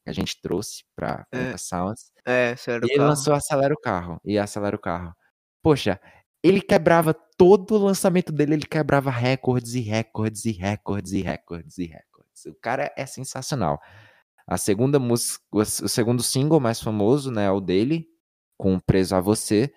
Que 0.08 0.10
a 0.10 0.14
gente 0.14 0.40
trouxe 0.40 0.84
pra 0.96 1.26
É. 1.30 1.54
Sounds. 1.58 2.10
É, 2.24 2.56
sério. 2.56 2.88
E 2.88 2.92
ele 2.94 3.04
lançou 3.04 3.34
Acelera 3.34 3.74
o 3.74 3.78
Carro. 3.78 4.18
E 4.24 4.38
Acelera 4.38 4.74
o 4.74 4.78
Carro. 4.78 5.14
Poxa, 5.62 6.00
ele 6.42 6.62
quebrava 6.62 7.12
todo 7.12 7.74
o 7.74 7.78
lançamento 7.78 8.32
dele, 8.32 8.54
ele 8.54 8.66
quebrava 8.66 9.10
recordes 9.10 9.74
e 9.74 9.80
recordes 9.80 10.46
e 10.46 10.52
recordes 10.52 11.12
e 11.12 11.20
recordes 11.20 11.76
e 11.76 11.84
recordes. 11.84 12.46
O 12.46 12.54
cara 12.54 12.90
é 12.96 13.04
sensacional. 13.04 13.78
A 14.46 14.56
segunda 14.56 14.98
música, 14.98 15.44
o 15.52 15.64
segundo 15.64 16.22
single 16.22 16.58
mais 16.58 16.80
famoso, 16.80 17.30
né, 17.30 17.44
é 17.44 17.50
o 17.50 17.60
dele, 17.60 18.08
com 18.56 18.80
Preso 18.80 19.14
a 19.14 19.20
Você. 19.20 19.70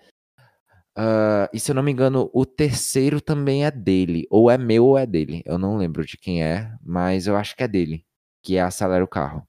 Ah, 0.96 1.50
e 1.52 1.60
se 1.60 1.70
eu 1.70 1.74
não 1.74 1.82
me 1.82 1.92
engano, 1.92 2.30
o 2.32 2.46
terceiro 2.46 3.20
também 3.20 3.66
é 3.66 3.70
dele. 3.70 4.26
Ou 4.30 4.50
é 4.50 4.56
meu 4.56 4.86
ou 4.86 4.98
é 4.98 5.04
dele. 5.04 5.42
Eu 5.44 5.58
não 5.58 5.76
lembro 5.76 6.06
de 6.06 6.16
quem 6.16 6.42
é, 6.42 6.74
mas 6.82 7.26
eu 7.26 7.36
acho 7.36 7.54
que 7.54 7.62
é 7.62 7.68
dele. 7.68 8.06
Que 8.42 8.56
é 8.56 8.62
Acelera 8.62 9.04
o 9.04 9.08
Carro. 9.08 9.46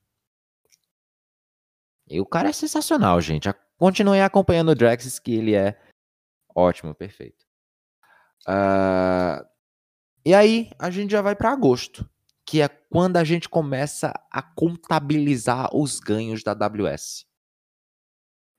E 2.14 2.22
o 2.22 2.26
cara 2.28 2.50
é 2.50 2.54
sensacional, 2.54 3.20
gente. 3.20 3.50
Continue 3.76 4.22
acompanhando 4.22 4.70
o 4.70 4.76
Draxis, 4.76 5.18
que 5.18 5.34
ele 5.34 5.56
é 5.56 5.82
ótimo, 6.54 6.94
perfeito. 6.94 7.44
Ah, 8.46 9.44
e 10.24 10.32
aí, 10.32 10.70
a 10.78 10.92
gente 10.92 11.10
já 11.12 11.24
vai 11.24 11.36
para 11.36 11.52
agosto, 11.52 12.08
que 12.46 12.62
é 12.62 12.68
quando 12.68 13.18
a 13.18 13.24
gente 13.24 13.50
começa 13.50 14.14
a 14.30 14.44
contabilizar 14.44 15.76
os 15.76 16.00
ganhos 16.00 16.44
da 16.44 16.52
AWS. 16.52 17.26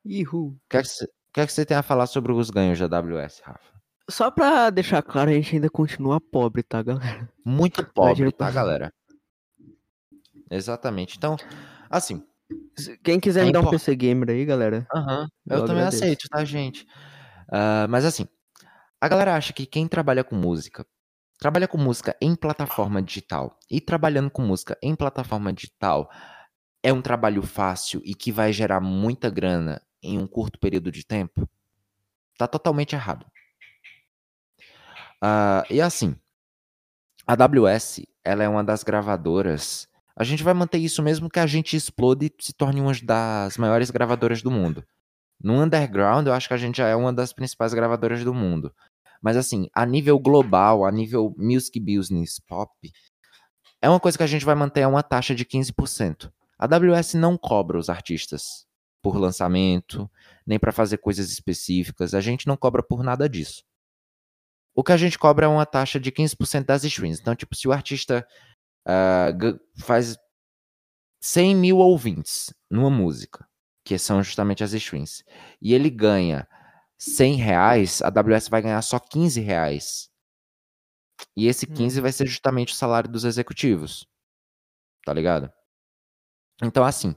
Ihu. 0.04 0.48
O 0.48 0.60
que 0.68 0.76
é 0.76 0.82
que 0.82 0.88
você, 0.88 1.08
que 1.32 1.40
é 1.40 1.46
que 1.46 1.52
você 1.52 1.64
tem 1.64 1.76
a 1.76 1.82
falar 1.82 2.08
sobre 2.08 2.32
os 2.32 2.50
ganhos 2.50 2.80
da 2.80 2.98
AWS, 2.98 3.40
Rafa? 3.44 3.72
Só 4.10 4.32
pra 4.32 4.68
deixar 4.68 5.00
claro, 5.00 5.30
a 5.30 5.34
gente 5.34 5.54
ainda 5.54 5.70
continua 5.70 6.20
pobre, 6.20 6.64
tá, 6.64 6.82
galera? 6.82 7.30
Muito 7.44 7.86
pobre, 7.86 8.32
tá, 8.32 8.50
galera? 8.50 8.92
Exatamente. 10.50 11.16
Então, 11.16 11.36
assim, 11.88 12.22
Quem 13.02 13.20
quiser 13.20 13.42
É 13.42 13.46
me 13.46 13.52
dar 13.52 13.60
um 13.60 13.70
PC 13.70 13.94
Gamer 13.94 14.30
aí, 14.30 14.44
galera. 14.44 14.86
Aham, 14.94 15.28
Eu 15.46 15.58
eu, 15.58 15.60
também 15.66 15.82
agradeço. 15.84 16.04
aceito, 16.04 16.28
tá, 16.28 16.44
gente? 16.44 16.86
Ah, 17.50 17.86
mas 17.88 18.04
assim, 18.04 18.26
a 19.00 19.08
galera 19.08 19.36
acha 19.36 19.52
que 19.52 19.66
quem 19.66 19.86
trabalha 19.86 20.24
com 20.24 20.34
música, 20.36 20.86
trabalha 21.38 21.68
com 21.68 21.78
música 21.78 22.16
em 22.20 22.34
plataforma 22.34 23.02
digital 23.02 23.58
e 23.70 23.80
trabalhando 23.80 24.30
com 24.30 24.42
música 24.42 24.76
em 24.82 24.94
plataforma 24.94 25.52
digital 25.52 26.10
é 26.82 26.92
um 26.92 27.02
trabalho 27.02 27.42
fácil 27.42 28.00
e 28.04 28.14
que 28.14 28.30
vai 28.32 28.52
gerar 28.52 28.80
muita 28.80 29.30
grana 29.30 29.80
em 30.02 30.18
um 30.18 30.26
curto 30.26 30.58
período 30.58 30.90
de 30.92 31.04
tempo. 31.04 31.48
Tá 32.38 32.46
totalmente 32.46 32.94
errado. 32.94 33.26
Ah, 35.20 35.64
e 35.70 35.80
assim, 35.80 36.14
a 37.26 37.32
AWS, 37.34 38.06
ela 38.22 38.44
é 38.44 38.48
uma 38.48 38.62
das 38.62 38.82
gravadoras. 38.82 39.88
A 40.16 40.22
gente 40.22 40.42
vai 40.42 40.54
manter 40.54 40.78
isso 40.78 41.02
mesmo 41.02 41.28
que 41.28 41.40
a 41.40 41.46
gente 41.46 41.76
explode 41.76 42.26
e 42.26 42.42
se 42.42 42.52
torne 42.52 42.80
uma 42.80 42.92
das 43.02 43.56
maiores 43.56 43.90
gravadoras 43.90 44.42
do 44.42 44.50
mundo. 44.50 44.84
No 45.42 45.60
underground, 45.60 46.26
eu 46.26 46.32
acho 46.32 46.48
que 46.48 46.54
a 46.54 46.58
gente 46.58 46.76
já 46.76 46.88
é 46.88 46.94
uma 46.94 47.12
das 47.12 47.32
principais 47.32 47.74
gravadoras 47.74 48.22
do 48.22 48.32
mundo. 48.32 48.72
Mas 49.20 49.36
assim, 49.36 49.68
a 49.74 49.84
nível 49.84 50.18
global, 50.18 50.84
a 50.84 50.92
nível 50.92 51.34
music 51.36 51.80
business 51.80 52.38
pop, 52.38 52.70
é 53.82 53.88
uma 53.88 53.98
coisa 53.98 54.16
que 54.16 54.24
a 54.24 54.26
gente 54.26 54.44
vai 54.44 54.54
manter 54.54 54.86
uma 54.86 55.02
taxa 55.02 55.34
de 55.34 55.44
15%. 55.44 56.32
A 56.58 56.64
AWS 56.64 57.14
não 57.14 57.36
cobra 57.36 57.78
os 57.78 57.90
artistas 57.90 58.66
por 59.02 59.16
lançamento, 59.16 60.10
nem 60.46 60.58
para 60.58 60.72
fazer 60.72 60.98
coisas 60.98 61.30
específicas. 61.30 62.14
A 62.14 62.20
gente 62.20 62.46
não 62.46 62.56
cobra 62.56 62.82
por 62.82 63.02
nada 63.02 63.28
disso. 63.28 63.64
O 64.74 64.82
que 64.82 64.92
a 64.92 64.96
gente 64.96 65.18
cobra 65.18 65.46
é 65.46 65.48
uma 65.48 65.66
taxa 65.66 66.00
de 66.00 66.10
15% 66.10 66.64
das 66.64 66.84
streams. 66.84 67.20
Então, 67.20 67.34
tipo, 67.34 67.54
se 67.54 67.68
o 67.68 67.72
artista 67.72 68.26
ga- 69.32 69.58
faz 69.78 70.16
100 71.20 71.54
mil 71.56 71.78
ouvintes 71.78 72.52
numa 72.70 72.90
música, 72.90 73.46
que 73.84 73.98
são 73.98 74.22
justamente 74.22 74.62
as 74.64 74.72
streams, 74.72 75.24
e 75.60 75.74
ele 75.74 75.90
ganha 75.90 76.46
100 76.98 77.36
reais, 77.36 78.02
a 78.02 78.08
AWS 78.08 78.48
vai 78.48 78.62
ganhar 78.62 78.82
só 78.82 78.98
15 78.98 79.40
reais. 79.40 80.10
E 81.36 81.46
esse 81.46 81.64
15 81.66 82.00
vai 82.00 82.10
ser 82.10 82.26
justamente 82.26 82.72
o 82.72 82.76
salário 82.76 83.08
dos 83.08 83.24
executivos. 83.24 84.04
Tá 85.04 85.12
ligado? 85.12 85.52
Então, 86.62 86.84
assim, 86.84 87.14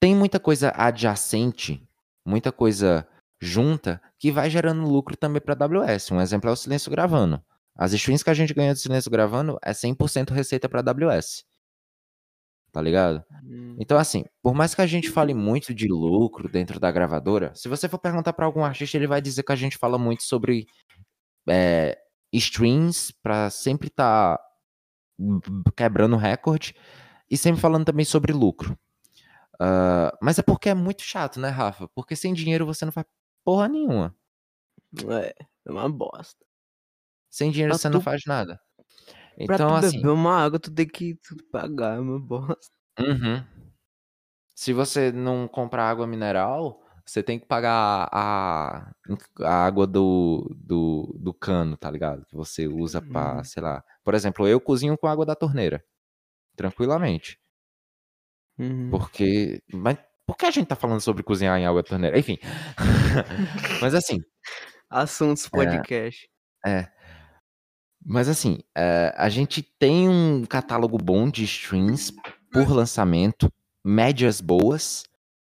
tem 0.00 0.14
muita 0.14 0.40
coisa 0.40 0.72
adjacente, 0.74 1.86
muita 2.26 2.50
coisa 2.52 3.06
junta, 3.40 4.00
que 4.18 4.32
vai 4.32 4.50
gerando 4.50 4.82
lucro 4.88 5.16
também 5.16 5.40
para 5.40 5.54
a 5.54 5.64
AWS. 5.64 6.12
Um 6.12 6.20
exemplo 6.20 6.50
é 6.50 6.52
o 6.52 6.56
Silêncio 6.56 6.90
Gravando. 6.90 7.42
As 7.78 7.92
streams 7.92 8.24
que 8.24 8.30
a 8.30 8.34
gente 8.34 8.52
ganha 8.52 8.74
do 8.74 8.78
Silêncio 8.78 9.10
Gravando 9.10 9.56
é 9.62 9.72
100% 9.72 10.30
receita 10.30 10.68
para 10.68 10.80
AWS. 10.80 11.44
Tá 12.72 12.82
ligado? 12.82 13.24
Então, 13.78 13.96
assim, 13.96 14.24
por 14.42 14.52
mais 14.52 14.74
que 14.74 14.82
a 14.82 14.86
gente 14.86 15.08
fale 15.08 15.32
muito 15.34 15.72
de 15.72 15.86
lucro 15.88 16.48
dentro 16.48 16.80
da 16.80 16.90
gravadora, 16.90 17.54
se 17.54 17.68
você 17.68 17.88
for 17.88 17.98
perguntar 17.98 18.32
pra 18.32 18.44
algum 18.44 18.64
artista, 18.64 18.96
ele 18.96 19.06
vai 19.06 19.22
dizer 19.22 19.44
que 19.44 19.52
a 19.52 19.56
gente 19.56 19.78
fala 19.78 19.96
muito 19.96 20.24
sobre 20.24 20.66
é, 21.48 21.96
streams 22.32 23.12
pra 23.22 23.48
sempre 23.48 23.88
estar 23.88 24.38
quebrando 25.76 26.16
recorde 26.16 26.74
e 27.30 27.36
sempre 27.36 27.60
falando 27.60 27.84
também 27.84 28.04
sobre 28.04 28.32
lucro. 28.32 28.76
Ah, 29.58 30.16
mas 30.20 30.38
é 30.38 30.42
porque 30.42 30.68
é 30.68 30.74
muito 30.74 31.02
chato, 31.02 31.40
né, 31.40 31.48
Rafa? 31.48 31.88
Porque 31.94 32.14
sem 32.14 32.32
dinheiro 32.32 32.66
você 32.66 32.84
não 32.84 32.92
faz 32.92 33.06
porra 33.44 33.68
nenhuma. 33.68 34.14
É, 35.10 35.34
é 35.66 35.70
uma 35.70 35.88
bosta. 35.88 36.47
Sem 37.30 37.50
dinheiro 37.50 37.70
Pra 37.72 37.78
você 37.78 37.88
não 37.88 38.00
tu- 38.00 38.04
faz 38.04 38.22
nada. 38.26 38.58
Pra 39.46 39.54
Então, 39.54 39.68
tu 39.68 39.86
assim. 39.86 39.96
beber 39.98 40.10
uma 40.10 40.36
água, 40.44 40.58
tu 40.58 40.70
tem 40.72 40.86
que 40.86 41.16
pagar, 41.52 41.96
é 41.96 42.00
uma 42.00 42.18
bosta. 42.18 42.56
Uhum. 42.98 43.44
Se 44.54 44.72
você 44.72 45.12
não 45.12 45.46
comprar 45.46 45.88
água 45.88 46.06
mineral, 46.06 46.82
você 47.06 47.22
tem 47.22 47.38
que 47.38 47.46
pagar 47.46 48.08
a, 48.12 48.90
a 49.42 49.64
água 49.66 49.86
do, 49.86 50.52
do, 50.58 51.14
do 51.20 51.32
cano, 51.32 51.76
tá 51.76 51.90
ligado? 51.90 52.24
Que 52.26 52.34
você 52.34 52.66
usa 52.66 53.00
pra, 53.00 53.36
Uhum. 53.36 53.44
sei 53.44 53.62
lá. 53.62 53.84
Por 54.02 54.14
exemplo, 54.14 54.48
eu 54.48 54.60
cozinho 54.60 54.98
com 54.98 55.06
água 55.06 55.24
da 55.24 55.36
torneira. 55.36 55.84
Tranquilamente. 56.56 57.38
Uhum. 58.58 58.90
Porque. 58.90 59.62
Mas 59.72 59.96
por 60.26 60.36
que 60.36 60.46
a 60.46 60.50
gente 60.50 60.66
tá 60.66 60.74
falando 60.74 61.00
sobre 61.00 61.22
cozinhar 61.22 61.56
em 61.58 61.64
água 61.66 61.82
da 61.82 61.88
torneira? 61.88 62.18
Enfim. 62.18 62.36
mas 63.80 63.94
assim. 63.94 64.18
Assuntos 64.90 65.48
podcast. 65.48 66.28
É. 66.66 66.88
Mas 68.10 68.26
assim, 68.26 68.60
é, 68.74 69.12
a 69.18 69.28
gente 69.28 69.62
tem 69.62 70.08
um 70.08 70.46
catálogo 70.46 70.96
bom 70.96 71.28
de 71.28 71.44
streams 71.44 72.10
por 72.50 72.70
lançamento, 72.72 73.52
médias 73.84 74.40
boas. 74.40 75.04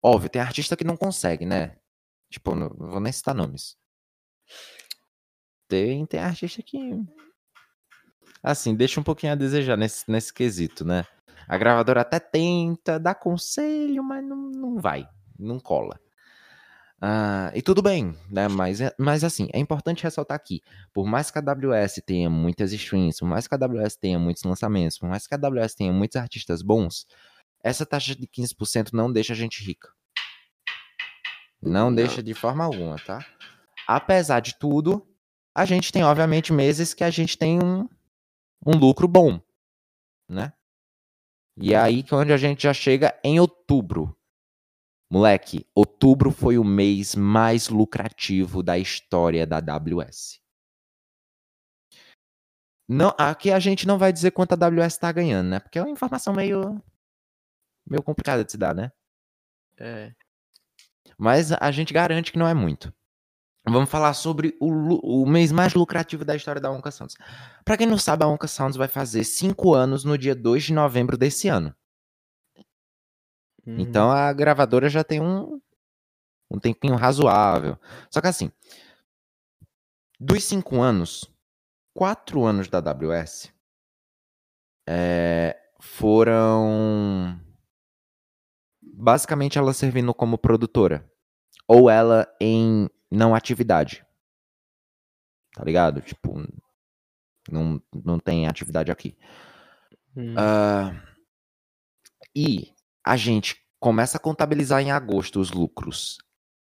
Óbvio, 0.02 0.28
tem 0.28 0.42
artista 0.42 0.76
que 0.76 0.82
não 0.82 0.96
consegue, 0.96 1.46
né? 1.46 1.76
Tipo, 2.28 2.56
não 2.56 2.68
vou 2.70 2.98
nem 2.98 3.12
citar 3.12 3.36
nomes. 3.36 3.76
Tem, 5.68 6.04
tem 6.06 6.18
artista 6.18 6.60
que. 6.60 7.00
Assim, 8.42 8.74
deixa 8.74 8.98
um 8.98 9.04
pouquinho 9.04 9.32
a 9.32 9.36
desejar 9.36 9.76
nesse, 9.76 10.10
nesse 10.10 10.34
quesito, 10.34 10.84
né? 10.84 11.06
A 11.46 11.56
gravadora 11.56 12.00
até 12.00 12.18
tenta 12.18 12.98
dar 12.98 13.14
conselho, 13.14 14.02
mas 14.02 14.24
não, 14.24 14.50
não 14.50 14.76
vai, 14.76 15.08
não 15.38 15.60
cola. 15.60 16.00
Ah, 17.02 17.50
e 17.54 17.62
tudo 17.62 17.80
bem, 17.80 18.14
né? 18.30 18.46
Mas, 18.46 18.80
é- 18.80 18.94
mas 18.98 19.24
assim, 19.24 19.48
é 19.54 19.58
importante 19.58 20.02
ressaltar 20.02 20.36
aqui: 20.36 20.60
por 20.92 21.06
mais 21.06 21.30
que 21.30 21.38
a 21.38 21.42
AWS 21.42 22.02
tenha 22.04 22.28
muitas 22.28 22.72
streams, 22.72 23.18
por 23.20 23.26
mais 23.26 23.48
que 23.48 23.54
a 23.54 23.58
AWS 23.58 23.96
tenha 23.96 24.18
muitos 24.18 24.42
lançamentos, 24.42 24.98
por 24.98 25.08
mais 25.08 25.26
que 25.26 25.34
a 25.34 25.38
AWS 25.38 25.74
tenha 25.74 25.92
muitos 25.92 26.16
artistas 26.16 26.60
bons, 26.60 27.06
essa 27.64 27.86
taxa 27.86 28.14
de 28.14 28.26
15% 28.26 28.94
não 28.94 29.10
deixa 29.10 29.32
a 29.32 29.36
gente 29.36 29.64
rica. 29.64 29.88
Não, 31.62 31.88
Não. 31.88 31.94
deixa 31.94 32.22
de 32.22 32.34
forma 32.34 32.64
alguma, 32.64 32.96
tá? 32.98 33.24
Apesar 33.86 34.40
de 34.40 34.58
tudo, 34.58 35.06
a 35.54 35.64
gente 35.64 35.92
tem, 35.92 36.04
obviamente, 36.04 36.52
meses 36.52 36.94
que 36.94 37.04
a 37.04 37.10
gente 37.10 37.36
tem 37.36 37.62
um, 37.62 37.88
um 38.64 38.76
lucro 38.76 39.08
bom, 39.08 39.40
né? 40.28 40.52
E 41.56 41.74
é 41.74 41.78
aí 41.78 42.02
que 42.02 42.14
é 42.14 42.16
onde 42.16 42.32
a 42.32 42.36
gente 42.36 42.62
já 42.62 42.72
chega 42.72 43.18
em 43.22 43.38
outubro. 43.40 44.16
Moleque, 45.11 45.66
outubro 45.75 46.31
foi 46.31 46.57
o 46.57 46.62
mês 46.62 47.16
mais 47.16 47.68
lucrativo 47.68 48.62
da 48.62 48.79
história 48.79 49.44
da 49.44 49.57
AWS. 49.57 50.40
Não, 52.88 53.12
aqui 53.18 53.51
a 53.51 53.59
gente 53.59 53.87
não 53.87 53.99
vai 53.99 54.12
dizer 54.12 54.31
quanto 54.31 54.53
a 54.53 54.66
AWS 54.66 54.99
tá 54.99 55.11
ganhando, 55.11 55.49
né? 55.49 55.61
Porque 55.61 55.79
é 55.79 55.83
uma 55.83 55.90
informação 55.90 56.33
meio 56.33 56.83
meio 57.88 58.03
complicada 58.03 58.44
de 58.44 58.53
se 58.53 58.59
dar, 58.59 58.75
né? 58.75 58.92
É. 59.79 60.12
Mas 61.18 61.51
a 61.53 61.70
gente 61.73 61.92
garante 61.92 62.31
que 62.31 62.38
não 62.38 62.46
é 62.46 62.55
muito. 62.55 62.92
Vamos 63.68 63.90
falar 63.90 64.14
sobre 64.14 64.57
o, 64.61 65.23
o 65.23 65.27
mês 65.27 65.53
mais 65.53 65.75
lucrativo 65.75 66.25
da 66.25 66.35
história 66.35 66.61
da 66.61 66.70
Onca 66.70 66.90
Sounds. 66.90 67.14
Pra 67.64 67.77
quem 67.77 67.87
não 67.87 67.99
sabe, 67.99 68.25
a 68.25 68.29
Onca 68.29 68.46
Sounds 68.46 68.77
vai 68.77 68.88
fazer 68.88 69.25
5 69.25 69.75
anos 69.75 70.05
no 70.05 70.16
dia 70.16 70.35
2 70.35 70.64
de 70.64 70.73
novembro 70.73 71.18
desse 71.18 71.49
ano. 71.49 71.75
Uhum. 73.66 73.79
Então 73.79 74.11
a 74.11 74.33
gravadora 74.33 74.88
já 74.88 75.05
tem 75.05 75.20
um, 75.20 75.61
um 76.51 76.59
tempinho 76.59 76.96
razoável. 76.96 77.79
Só 78.11 78.20
que 78.20 78.29
assim, 78.29 78.51
dos 80.18 80.44
5 80.44 80.81
anos, 80.81 81.31
4 81.94 82.44
anos 82.44 82.68
da 82.68 82.79
AWS 82.79 83.53
é, 84.88 85.57
foram 85.81 87.40
basicamente 88.83 89.59
ela 89.59 89.73
servindo 89.73 90.12
como 90.12 90.38
produtora. 90.38 91.09
Ou 91.66 91.88
ela 91.88 92.27
em 92.40 92.88
não 93.11 93.35
atividade. 93.35 94.05
Tá 95.55 95.64
ligado? 95.64 96.01
Tipo, 96.01 96.35
não, 97.51 97.81
não 98.05 98.18
tem 98.18 98.46
atividade 98.46 98.90
aqui. 98.90 99.16
Uhum. 100.16 100.35
Ah, 100.37 101.01
e 102.35 102.75
a 103.06 103.16
gente 103.16 103.56
começa 103.80 104.16
a 104.18 104.20
contabilizar 104.20 104.82
em 104.82 104.90
agosto 104.90 105.40
os 105.40 105.50
lucros. 105.50 106.18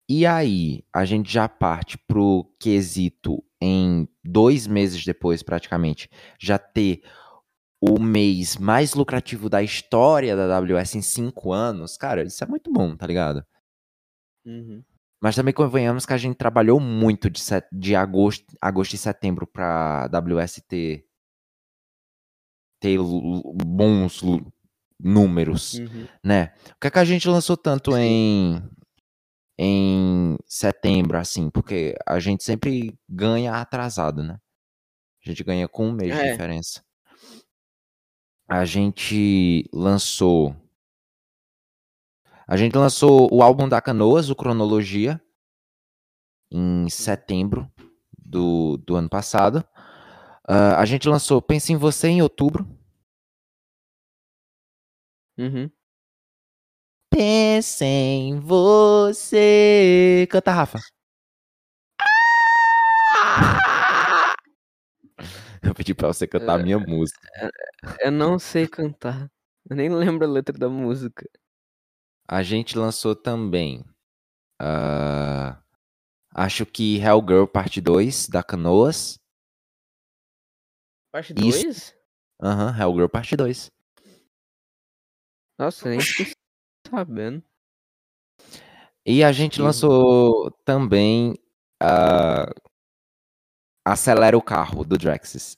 E 0.09 0.25
aí, 0.25 0.83
a 0.93 1.05
gente 1.05 1.31
já 1.31 1.47
parte 1.49 1.97
pro 1.97 2.51
quesito 2.59 3.43
em 3.61 4.07
dois 4.23 4.67
meses 4.67 5.05
depois, 5.05 5.41
praticamente, 5.43 6.09
já 6.39 6.57
ter 6.57 7.01
o 7.81 7.99
mês 7.99 8.57
mais 8.57 8.93
lucrativo 8.93 9.49
da 9.49 9.61
história 9.61 10.35
da 10.35 10.57
AWS 10.57 10.95
em 10.95 11.01
cinco 11.01 11.51
anos. 11.53 11.97
Cara, 11.97 12.23
isso 12.23 12.43
é 12.43 12.47
muito 12.47 12.71
bom, 12.71 12.95
tá 12.95 13.07
ligado? 13.07 13.45
Uhum. 14.45 14.83
Mas 15.21 15.35
também 15.35 15.53
convenhamos 15.53 16.05
que 16.05 16.13
a 16.13 16.17
gente 16.17 16.35
trabalhou 16.35 16.79
muito 16.79 17.29
de, 17.29 17.39
set- 17.39 17.67
de 17.71 17.95
agosto, 17.95 18.45
agosto 18.61 18.93
e 18.93 18.97
setembro 18.97 19.47
pra 19.47 20.03
AWS 20.05 20.61
ter, 20.67 21.05
ter 22.81 22.97
bons 23.65 24.21
números, 24.99 25.75
Uhum. 25.75 26.07
né? 26.23 26.53
O 26.71 26.79
que 26.79 26.87
é 26.87 26.91
que 26.91 26.99
a 26.99 27.05
gente 27.05 27.27
lançou 27.27 27.55
tanto 27.57 27.95
em, 27.97 28.61
em 29.57 30.37
setembro, 30.45 31.17
assim? 31.17 31.49
Porque 31.49 31.95
a 32.07 32.19
gente 32.19 32.43
sempre 32.43 32.97
ganha 33.07 33.53
atrasado, 33.55 34.23
né? 34.23 34.39
A 35.25 35.29
gente 35.29 35.43
ganha 35.43 35.67
com 35.67 35.87
um 35.87 35.93
mês 35.93 36.13
de 36.13 36.19
É. 36.19 36.31
diferença. 36.31 36.83
A 38.47 38.65
gente 38.65 39.69
lançou. 39.73 40.55
A 42.47 42.57
gente 42.57 42.75
lançou 42.77 43.29
o 43.33 43.41
álbum 43.41 43.69
da 43.69 43.81
Canoas, 43.81 44.29
o 44.29 44.35
Cronologia, 44.35 45.19
em 46.51 46.89
setembro 46.89 47.71
do, 48.17 48.77
do 48.77 48.95
ano 48.95 49.09
passado. 49.09 49.63
Ah, 50.45 50.77
a 50.79 50.85
gente 50.85 51.07
lançou 51.07 51.41
Pense 51.41 51.71
em 51.71 51.77
Você 51.77 52.09
em 52.09 52.21
outubro. 52.21 52.67
Uhum. 55.37 55.69
Pense 57.09 57.83
em 57.85 58.39
você. 58.39 60.27
Canta, 60.29 60.51
Rafa. 60.51 60.79
Eu 65.63 65.73
pedi 65.73 65.93
pra 65.93 66.07
você 66.07 66.27
cantar 66.27 66.59
a 66.59 66.63
minha 66.63 66.79
música. 66.79 67.19
Eu 67.99 68.11
não 68.11 68.37
sei 68.37 68.67
cantar. 68.67 69.31
Eu 69.69 69.75
nem 69.75 69.89
lembro 69.89 70.27
a 70.27 70.29
letra 70.29 70.57
da 70.57 70.67
música. 70.67 71.25
A 72.27 72.43
gente 72.43 72.77
lançou 72.77 73.15
também. 73.15 73.83
ah, 74.59 75.61
acho 76.33 76.65
que 76.65 76.97
Hellgirl 76.97 77.45
Parte 77.45 77.79
2 77.79 78.27
da 78.27 78.43
Canoas. 78.43 79.19
Parte 81.11 81.33
Isso. 81.37 81.63
2? 81.63 81.95
Aham, 82.41 82.77
Hellgirl 82.77 83.07
Parte 83.07 83.35
2. 83.35 83.71
Nossa, 85.63 85.89
nem 85.89 85.99
fiquei 86.01 86.33
sabendo. 86.89 87.41
E 89.05 89.23
a 89.23 89.31
gente 89.31 89.55
Que- 89.55 89.61
lançou 89.61 90.51
também 90.65 91.35
ah, 91.81 92.49
Acelera 93.85 94.37
o 94.37 94.41
Carro, 94.41 94.83
do 94.85 94.97
Drexis. 94.97 95.57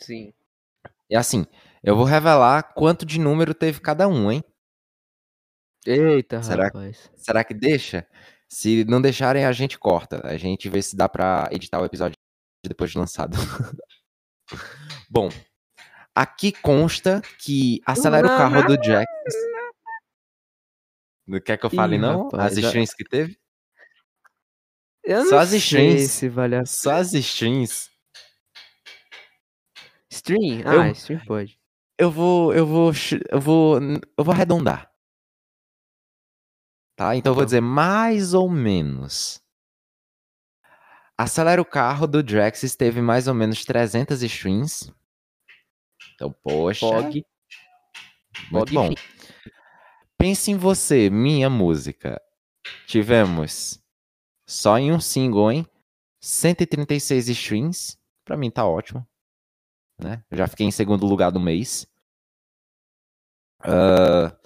Sim. 0.00 0.32
E 1.10 1.16
assim, 1.16 1.44
eu 1.82 1.96
vou 1.96 2.04
revelar 2.04 2.72
quanto 2.74 3.04
de 3.06 3.18
número 3.20 3.54
teve 3.54 3.80
cada 3.80 4.06
um, 4.08 4.30
hein? 4.30 4.42
Eita, 5.86 6.42
Será- 6.42 6.64
rapaz. 6.66 7.10
Será 7.16 7.42
que 7.44 7.54
deixa? 7.54 8.06
Se 8.48 8.84
não 8.84 9.00
deixarem, 9.00 9.44
a 9.44 9.52
gente 9.52 9.78
corta. 9.78 10.26
A 10.26 10.36
gente 10.36 10.68
vê 10.68 10.82
se 10.82 10.96
dá 10.96 11.08
pra 11.08 11.48
editar 11.52 11.80
o 11.80 11.84
episódio 11.84 12.14
depois 12.66 12.90
de 12.90 12.98
lançado. 12.98 13.36
Bom, 15.10 15.28
aqui 16.14 16.52
consta 16.52 17.20
que 17.38 17.80
Acelera 17.86 18.26
o 18.26 18.30
Carro 18.36 18.62
do 18.66 18.76
Drexis. 18.76 19.34
Não 21.26 21.40
quer 21.40 21.58
que 21.58 21.66
eu 21.66 21.70
fale, 21.70 21.96
Ih, 21.96 21.98
não? 21.98 22.24
rapaz, 22.24 22.52
As 22.52 22.58
já- 22.58 22.68
strings 22.68 22.94
que 22.94 23.04
teve? 23.04 23.38
Eu 25.04 25.26
Só 25.26 25.38
as 25.38 25.50
sei 25.50 25.58
strings. 25.58 26.10
se 26.10 26.28
vale 26.28 26.56
a... 26.56 26.64
Só 26.66 26.92
as 26.92 27.12
strings. 27.14 27.90
Stream? 30.10 30.60
Eu- 30.60 30.80
Ah, 30.82 30.90
stream 30.90 31.20
pode. 31.26 31.58
Eu 31.98 32.10
vou, 32.10 32.54
eu 32.54 32.66
vou, 32.66 32.92
eu 33.30 33.40
vou, 33.40 33.78
eu 34.16 34.24
vou 34.24 34.32
arredondar. 34.34 34.90
Tá? 36.96 37.14
Então 37.16 37.30
eu 37.32 37.34
vou 37.34 37.42
Tá. 37.42 37.46
dizer 37.46 37.60
mais 37.60 38.34
ou 38.34 38.48
menos. 38.50 39.42
Acelera 41.16 41.60
o 41.60 41.64
carro 41.64 42.06
do 42.06 42.22
Drexis 42.22 42.76
teve 42.76 43.00
mais 43.00 43.26
ou 43.28 43.34
menos 43.34 43.64
300 43.64 44.22
streams. 44.22 44.92
Então, 46.18 46.34
poxa, 46.42 46.80
Pog. 46.80 47.24
muito 48.50 48.74
Pog 48.74 48.74
bom. 48.74 48.94
Pense 50.18 50.50
em 50.50 50.56
você, 50.56 51.08
minha 51.08 51.48
música. 51.48 52.20
Tivemos 52.88 53.80
só 54.44 54.76
em 54.78 54.92
um 54.92 54.98
single, 54.98 55.52
hein? 55.52 55.66
136 56.20 57.28
streams. 57.28 57.96
Pra 58.24 58.36
mim 58.36 58.50
tá 58.50 58.66
ótimo. 58.66 59.06
Né? 59.96 60.24
Eu 60.28 60.38
já 60.38 60.48
fiquei 60.48 60.66
em 60.66 60.72
segundo 60.72 61.06
lugar 61.06 61.30
do 61.30 61.38
mês. 61.38 61.86
Ah, 63.60 64.36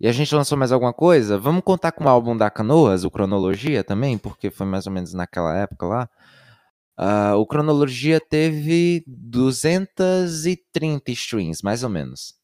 e 0.00 0.08
a 0.08 0.12
gente 0.12 0.34
lançou 0.34 0.58
mais 0.58 0.72
alguma 0.72 0.92
coisa? 0.92 1.38
Vamos 1.38 1.62
contar 1.62 1.92
com 1.92 2.02
o 2.02 2.08
álbum 2.08 2.36
da 2.36 2.50
Canoas, 2.50 3.04
o 3.04 3.10
Cronologia 3.12 3.84
também, 3.84 4.18
porque 4.18 4.50
foi 4.50 4.66
mais 4.66 4.88
ou 4.88 4.92
menos 4.92 5.14
naquela 5.14 5.56
época 5.56 5.86
lá. 5.86 6.10
Ah, 6.96 7.36
o 7.36 7.46
Cronologia 7.46 8.20
teve 8.20 9.04
230 9.06 11.12
streams, 11.12 11.62
mais 11.62 11.84
ou 11.84 11.90
menos. 11.90 12.34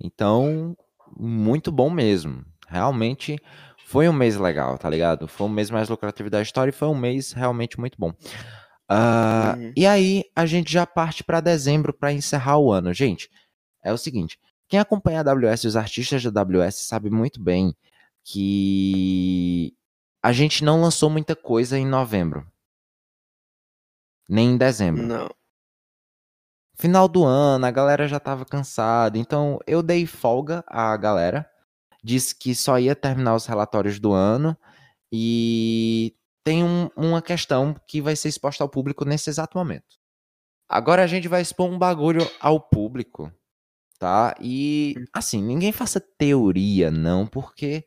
Então, 0.00 0.76
muito 1.16 1.72
bom 1.72 1.90
mesmo. 1.90 2.44
Realmente 2.68 3.38
foi 3.86 4.08
um 4.08 4.12
mês 4.12 4.36
legal, 4.36 4.76
tá 4.78 4.90
ligado? 4.90 5.28
Foi 5.28 5.46
um 5.46 5.50
mês 5.50 5.70
mais 5.70 5.88
lucrativo 5.88 6.28
da 6.28 6.42
história 6.42 6.70
e 6.70 6.74
foi 6.74 6.88
um 6.88 6.94
mês 6.94 7.32
realmente 7.32 7.78
muito 7.78 7.96
bom. 7.98 8.12
Ah, 8.88 9.54
Uhum. 9.56 9.72
E 9.76 9.86
aí, 9.86 10.24
a 10.34 10.46
gente 10.46 10.72
já 10.72 10.86
parte 10.86 11.24
pra 11.24 11.40
dezembro 11.40 11.92
pra 11.92 12.12
encerrar 12.12 12.58
o 12.58 12.72
ano. 12.72 12.92
Gente, 12.92 13.28
é 13.84 13.92
o 13.92 13.98
seguinte: 13.98 14.38
quem 14.68 14.78
acompanha 14.78 15.20
a 15.20 15.30
AWS 15.30 15.64
e 15.64 15.68
os 15.68 15.76
artistas 15.76 16.22
da 16.24 16.42
AWS 16.42 16.86
sabe 16.86 17.10
muito 17.10 17.40
bem 17.40 17.74
que 18.24 19.72
a 20.26 20.32
gente 20.32 20.64
não 20.64 20.80
lançou 20.80 21.08
muita 21.08 21.36
coisa 21.36 21.78
em 21.78 21.86
novembro. 21.86 22.44
Nem 24.28 24.50
em 24.54 24.56
dezembro. 24.56 25.04
Não. 25.04 25.30
Final 26.74 27.06
do 27.06 27.24
ano, 27.24 27.64
a 27.64 27.70
galera 27.70 28.08
já 28.08 28.18
tava 28.18 28.44
cansada, 28.44 29.16
então 29.18 29.60
eu 29.68 29.84
dei 29.84 30.04
folga 30.04 30.64
à 30.66 30.96
galera. 30.96 31.48
Disse 32.02 32.34
que 32.34 32.56
só 32.56 32.76
ia 32.76 32.96
terminar 32.96 33.36
os 33.36 33.46
relatórios 33.46 34.00
do 34.00 34.12
ano 34.12 34.56
e 35.12 36.12
tem 36.42 36.64
um- 36.64 36.90
uma 36.96 37.22
questão 37.22 37.76
que 37.86 38.02
vai 38.02 38.16
ser 38.16 38.28
exposta 38.28 38.64
ao 38.64 38.68
público 38.68 39.04
nesse 39.04 39.30
exato 39.30 39.56
momento. 39.56 39.96
Agora 40.68 41.04
a 41.04 41.06
gente 41.06 41.28
vai 41.28 41.40
expor 41.40 41.70
um 41.70 41.78
bagulho 41.78 42.28
ao 42.40 42.58
público, 42.58 43.32
tá? 43.96 44.34
E 44.40 44.96
assim, 45.12 45.40
ninguém 45.40 45.70
faça 45.70 46.00
teoria 46.00 46.90
não, 46.90 47.28
porque 47.28 47.86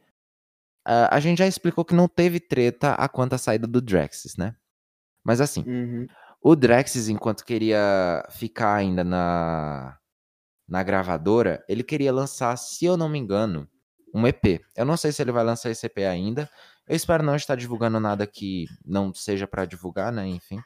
ah, 0.92 1.08
a 1.16 1.20
gente 1.20 1.38
já 1.38 1.46
explicou 1.48 1.86
que 1.86 1.94
não 1.94 2.08
teve 2.08 2.40
treta 2.40 2.94
a 2.94 3.08
quanto 3.08 3.34
a 3.34 3.38
saída 3.38 3.68
do 3.68 3.80
Drexis, 3.80 4.36
né? 4.38 4.56
Mas 5.24 5.40
assim, 5.40 5.64
Uhum. 5.68 6.08
o 6.42 6.56
Drexis, 6.56 7.08
enquanto 7.10 7.46
queria 7.46 8.26
ficar 8.32 8.74
ainda 8.76 9.04
na, 9.04 10.00
na 10.68 10.82
gravadora, 10.82 11.64
ele 11.70 11.84
queria 11.84 12.12
lançar, 12.12 12.58
se 12.58 12.86
eu 12.86 12.98
não 12.98 13.08
me 13.08 13.20
engano, 13.20 13.70
um 14.16 14.26
EP. 14.26 14.60
Eu 14.76 14.86
não 14.86 14.98
sei 14.98 15.12
se 15.12 15.22
ele 15.22 15.32
vai 15.32 15.44
lançar 15.44 15.70
esse 15.70 15.86
EP 15.86 16.00
ainda. 16.00 16.50
Eu 16.88 16.96
espero 16.96 17.22
não 17.24 17.36
estar 17.36 17.54
divulgando 17.56 18.00
nada 18.00 18.26
que 18.26 18.66
não 18.84 19.14
seja 19.14 19.46
pra 19.46 19.66
divulgar, 19.66 20.12
né? 20.12 20.26
Enfim. 20.26 20.60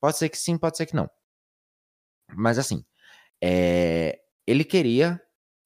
Pode 0.00 0.16
ser 0.16 0.28
que 0.28 0.38
sim, 0.38 0.56
pode 0.56 0.76
ser 0.76 0.86
que 0.86 0.94
não. 0.94 1.10
Mas 2.36 2.56
assim, 2.58 2.84
é, 3.42 4.20
ele 4.46 4.62
queria 4.64 5.20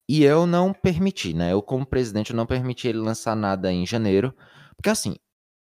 E 0.07 0.23
eu 0.23 0.45
não 0.45 0.71
permiti, 0.73 1.33
né? 1.33 1.51
Eu, 1.53 1.61
como 1.61 1.85
presidente, 1.85 2.31
eu 2.31 2.35
não 2.35 2.45
permiti 2.45 2.87
ele 2.87 2.99
lançar 2.99 3.35
nada 3.35 3.71
em 3.71 3.85
janeiro. 3.85 4.35
Porque 4.75 4.89
assim, 4.89 5.15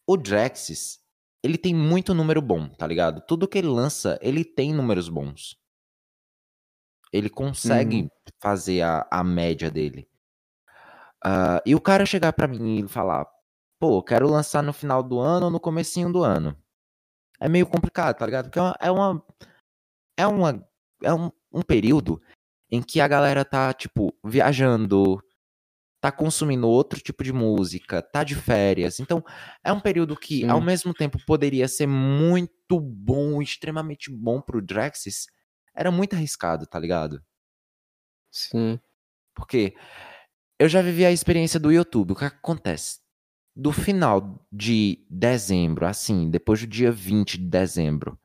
o 0.06 0.16
Drexis, 0.16 1.00
ele 1.42 1.58
tem 1.58 1.74
muito 1.74 2.14
número 2.14 2.40
bom, 2.40 2.68
tá 2.68 2.86
ligado? 2.86 3.20
Tudo 3.26 3.48
que 3.48 3.58
ele 3.58 3.68
lança, 3.68 4.18
ele 4.22 4.44
tem 4.44 4.72
números 4.72 5.08
bons. 5.08 5.56
Ele 7.12 7.28
consegue 7.30 8.02
Uhum. 8.02 8.08
fazer 8.40 8.82
a, 8.82 9.06
a 9.10 9.24
média 9.24 9.70
dele. 9.70 10.08
Ah, 11.24 11.60
e 11.66 11.74
o 11.74 11.80
cara 11.80 12.06
chegar 12.06 12.32
pra 12.32 12.46
mim 12.46 12.84
e 12.84 12.88
falar, 12.88 13.26
pô, 13.80 14.02
quero 14.02 14.28
lançar 14.28 14.62
no 14.62 14.72
final 14.72 15.02
do 15.02 15.18
ano 15.18 15.46
ou 15.46 15.50
no 15.52 15.58
comecinho 15.60 16.12
do 16.12 16.22
ano. 16.22 16.56
É 17.40 17.48
meio 17.48 17.66
complicado, 17.66 18.16
tá 18.16 18.26
ligado? 18.26 18.46
Porque 18.46 18.58
é 18.58 18.62
uma. 18.62 18.76
É, 18.80 18.90
uma, 18.90 19.24
é, 20.16 20.26
uma, 20.26 20.68
é 21.02 21.14
um, 21.14 21.30
um 21.52 21.62
período 21.62 22.20
em 22.70 22.82
que 22.82 23.00
a 23.00 23.08
galera 23.08 23.44
tá, 23.44 23.72
tipo, 23.72 24.12
viajando, 24.24 25.22
tá 26.00 26.12
consumindo 26.12 26.68
outro 26.68 27.00
tipo 27.00 27.24
de 27.24 27.32
música, 27.32 28.02
tá 28.02 28.22
de 28.22 28.34
férias. 28.34 29.00
Então, 29.00 29.24
é 29.64 29.72
um 29.72 29.80
período 29.80 30.16
que, 30.16 30.40
Sim. 30.40 30.48
ao 30.48 30.60
mesmo 30.60 30.94
tempo, 30.94 31.18
poderia 31.26 31.66
ser 31.66 31.86
muito 31.86 32.80
bom, 32.80 33.40
extremamente 33.42 34.10
bom 34.10 34.40
pro 34.40 34.62
Drexis. 34.62 35.26
Era 35.74 35.90
muito 35.90 36.14
arriscado, 36.14 36.66
tá 36.66 36.78
ligado? 36.78 37.22
Sim. 38.30 38.78
Porque 39.34 39.74
eu 40.58 40.68
já 40.68 40.82
vivi 40.82 41.04
a 41.06 41.12
experiência 41.12 41.58
do 41.58 41.72
YouTube. 41.72 42.12
O 42.12 42.16
que 42.16 42.24
acontece? 42.24 43.00
Do 43.54 43.72
final 43.72 44.46
de 44.52 45.04
dezembro, 45.10 45.86
assim, 45.86 46.30
depois 46.30 46.60
do 46.60 46.66
dia 46.66 46.92
20 46.92 47.38
de 47.38 47.46
dezembro, 47.48 48.18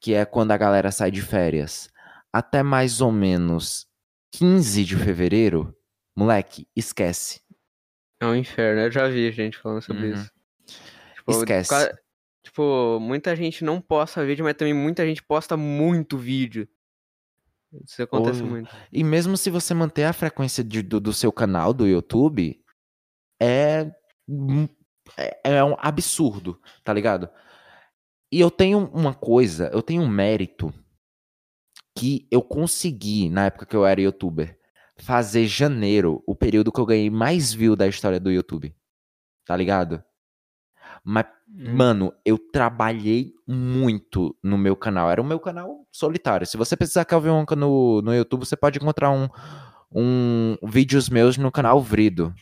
que 0.00 0.12
é 0.14 0.24
quando 0.24 0.50
a 0.50 0.56
galera 0.56 0.90
sai 0.90 1.10
de 1.10 1.22
férias, 1.22 1.88
até 2.34 2.64
mais 2.64 3.00
ou 3.00 3.12
menos 3.12 3.86
15 4.32 4.84
de 4.84 4.96
fevereiro, 4.96 5.72
moleque, 6.16 6.66
esquece. 6.74 7.40
É 8.20 8.26
um 8.26 8.34
inferno. 8.34 8.80
Eu 8.80 8.90
já 8.90 9.06
vi 9.06 9.30
gente 9.30 9.56
falando 9.56 9.80
sobre 9.82 10.08
Uhum. 10.08 10.14
isso. 10.14 10.30
Tipo, 11.14 11.30
Esquece. 11.30 11.94
Tipo, 12.42 12.98
muita 13.00 13.34
gente 13.36 13.64
não 13.64 13.80
posta 13.80 14.24
vídeo, 14.26 14.44
mas 14.44 14.54
também 14.54 14.74
muita 14.74 15.06
gente 15.06 15.22
posta 15.22 15.56
muito 15.56 16.18
vídeo. 16.18 16.68
Isso 17.84 18.02
acontece 18.02 18.42
Ou- 18.42 18.48
muito. 18.48 18.70
E 18.92 19.02
mesmo 19.04 19.36
se 19.36 19.48
você 19.48 19.72
manter 19.72 20.04
a 20.04 20.12
frequência 20.12 20.62
de- 20.64 20.82
do, 20.82 21.00
do 21.00 21.12
seu 21.12 21.32
canal 21.32 21.72
do 21.72 21.86
YouTube, 21.86 22.60
é, 23.40 23.90
é, 25.16 25.40
é 25.56 25.64
um 25.64 25.74
absurdo, 25.78 26.60
tá 26.82 26.92
ligado? 26.92 27.28
E 28.32 28.40
eu 28.40 28.50
tenho 28.50 28.86
uma 28.92 29.14
coisa, 29.14 29.70
eu 29.72 29.80
tenho 29.82 30.02
um 30.02 30.08
mérito 30.08 30.72
que 31.96 32.26
eu 32.30 32.42
consegui, 32.42 33.28
na 33.30 33.46
época 33.46 33.66
que 33.66 33.76
eu 33.76 33.86
era 33.86 34.00
youtuber, 34.00 34.58
fazer 34.96 35.46
janeiro 35.46 36.22
o 36.26 36.34
período 36.34 36.72
que 36.72 36.80
eu 36.80 36.86
ganhei 36.86 37.10
mais 37.10 37.52
view 37.52 37.76
da 37.76 37.86
história 37.86 38.18
do 38.20 38.30
YouTube. 38.30 38.74
Tá 39.44 39.56
ligado? 39.56 40.02
Mas, 41.02 41.26
Hum. 41.56 41.76
mano, 41.76 42.12
eu 42.24 42.38
trabalhei 42.38 43.32
muito 43.46 44.36
no 44.42 44.56
meu 44.58 44.74
canal. 44.74 45.10
Era 45.10 45.20
o 45.20 45.24
meu 45.24 45.38
canal 45.38 45.86
solitário. 45.92 46.46
Se 46.46 46.56
você 46.56 46.76
precisar 46.76 47.04
Calvin 47.04 47.28
Wonka 47.28 47.54
no, 47.54 48.00
no 48.02 48.14
YouTube, 48.14 48.44
você 48.44 48.56
pode 48.56 48.78
encontrar 48.78 49.10
um, 49.10 49.28
um 49.92 50.56
vídeos 50.64 51.08
meus 51.08 51.36
no 51.36 51.52
canal 51.52 51.80
Vrido, 51.80 52.34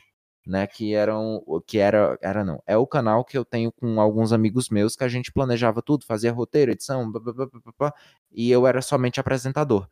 né? 0.47 0.66
Que 0.66 0.95
eram, 0.95 1.43
que 1.66 1.78
era, 1.78 2.18
era 2.20 2.45
não, 2.45 2.62
é 2.66 2.76
o 2.76 2.86
canal 2.86 3.24
que 3.24 3.36
eu 3.36 3.45
tenho 3.45 3.72
com 3.72 4.01
alguns 4.01 4.32
amigos 4.32 4.68
meus 4.68 4.97
que 4.97 5.05
a 5.05 5.09
gente 5.09 5.32
planejava 5.32 5.82
tudo, 5.82 6.05
fazia 6.05 6.32
roteiro, 6.32 6.72
edição, 6.72 7.11
blá, 7.11 7.20
blá, 7.20 7.49
blá, 7.78 7.95
e 8.30 8.51
eu 8.51 8.66
era 8.66 8.82
somente 8.82 9.20
apresentador. 9.20 9.88